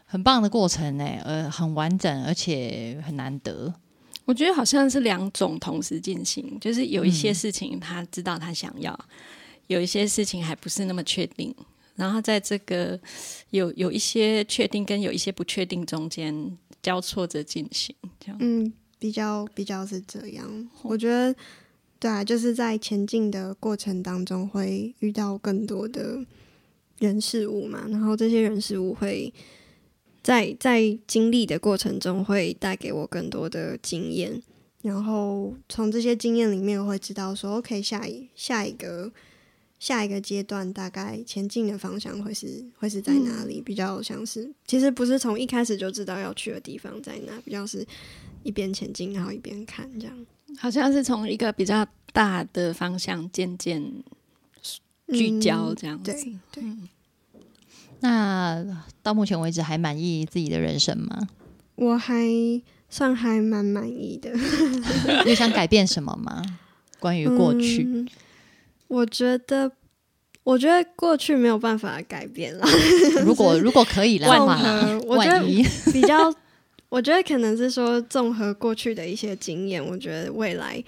[0.05, 3.73] 很棒的过程哎，呃，很完整，而且很难得。
[4.25, 8.97] 我觉得好像是两种同时进行，就是有一些嗯事情他知道他想要，
[9.67, 11.53] 有一些事情还不是那么确定，
[11.95, 12.99] 然后在这个
[13.51, 18.37] 有有一些确定跟有一些不确定中间交错着进行，这样。
[18.39, 20.69] 嗯，比较比较是这样。
[20.81, 21.35] 我觉得，
[21.99, 26.25] 对啊，就是在前进的过程当中会遇到更多的
[26.97, 29.31] 人事物嘛，然后这些人事物会
[30.25, 34.41] 在在经历的过程中会带给我更多的经验，
[34.81, 39.11] 然后从这些经验里面我会知道说，OK，下一下一个
[39.77, 43.61] 下一个阶段大概前进的方向会是会是在哪里？
[43.61, 47.85] 比较像是其实不是从一开始就知道要去的地方在哪，比较是
[48.41, 50.25] 一边前进然后一边看这样。
[50.57, 53.83] 好像是从一个比较大的方向渐渐
[55.09, 56.11] 聚焦嗯这样子。
[56.11, 56.63] 对对，
[58.05, 58.63] 那
[59.01, 61.27] 到目前为止还满意自己的人生吗？
[61.75, 62.23] 我还
[62.87, 64.31] 算还蛮满意的。
[65.25, 66.43] 你想改变什么吗？
[66.99, 68.07] 关于过去，嗯
[68.87, 69.71] 我觉得，
[70.43, 72.63] 我觉得过去没有办法改变了。
[73.25, 75.43] 如果 如果可以的综话合，我觉得
[75.91, 76.31] 比较，
[76.89, 80.81] 我觉得可能是说综合过去的一些经验，我觉得未来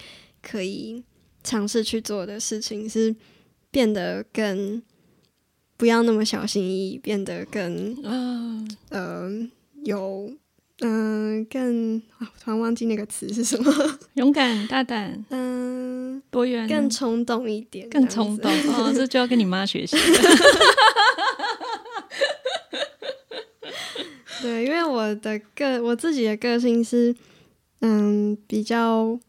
[0.44, 1.04] 可以
[1.44, 3.14] 尝试去做的事情是
[3.72, 4.82] 变得更
[5.78, 9.30] 不要那么小心翼翼，变得更啊，呃
[9.84, 10.30] 有
[10.80, 13.74] 嗯、更啊，我突然忘记那个词是什么，
[14.14, 18.52] 勇敢、大胆、嗯、多元、更冲动一点，更冲动。
[18.52, 19.98] 哦，这就要跟你妈学习。
[24.42, 27.16] 对，因为我的个我自己的个性是，
[27.82, 29.20] 嗯，比较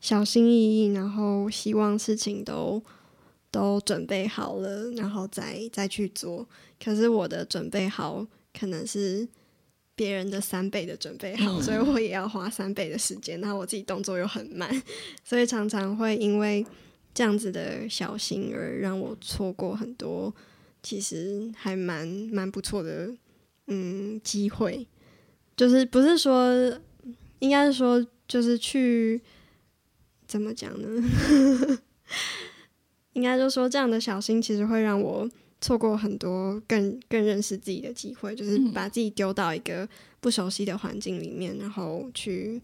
[0.00, 2.82] 小心翼翼，然后希望事情都
[3.56, 6.46] 都准备好了，然后再再去做。
[6.78, 9.26] 可是我的准备好可能是
[9.94, 14.70] 别人的三倍的准备好，嗯所以我也要花三倍的时间，然后我自己动作又很慢，
[15.24, 16.66] 所以常常会因为
[17.14, 20.34] 这样子的小心而让我错过很多
[20.82, 23.10] 其实还蛮蛮不错的
[23.68, 24.86] 嗯机会，
[25.56, 26.78] 就是不是说，
[27.38, 29.18] 应该是说就是去
[30.26, 30.88] 怎么讲呢？
[33.16, 35.26] 应该就说这样的小心其实会让我
[35.58, 39.88] 错过很多更更认识自己的机会，就是嗯把自己丢到一个
[40.20, 42.60] 不熟悉的环境里面，然后去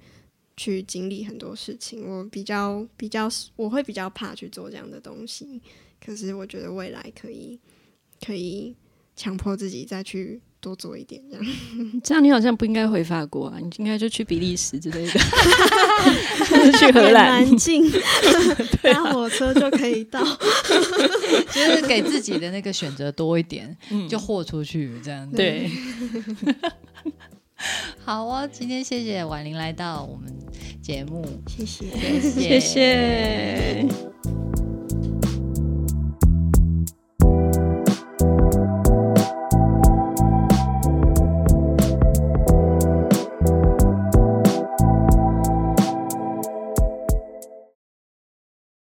[0.58, 2.06] 去经历很多事情。
[2.06, 3.26] 我比较比较
[3.56, 5.58] 我会比较怕去做这样的东西，
[6.04, 7.58] 可是我觉得未来可以
[8.24, 8.76] 可以
[9.16, 11.46] 强迫自己再去多做一点这样。
[12.02, 15.12] 这样你好像不应该回法国啊，你应该就去比利时之类的，
[16.78, 17.42] 去荷也兰。
[17.42, 17.84] 蛮近，
[18.80, 20.22] 搭火车就可以到。
[21.52, 25.36] 就是给自己的那个选择多一点，嗯就豁出去这样子。
[25.36, 25.68] 对，
[28.04, 30.32] 好哦，今天谢谢婉玲来到我们
[30.80, 31.86] 节目，谢谢。
[32.20, 33.86] 谢谢谢。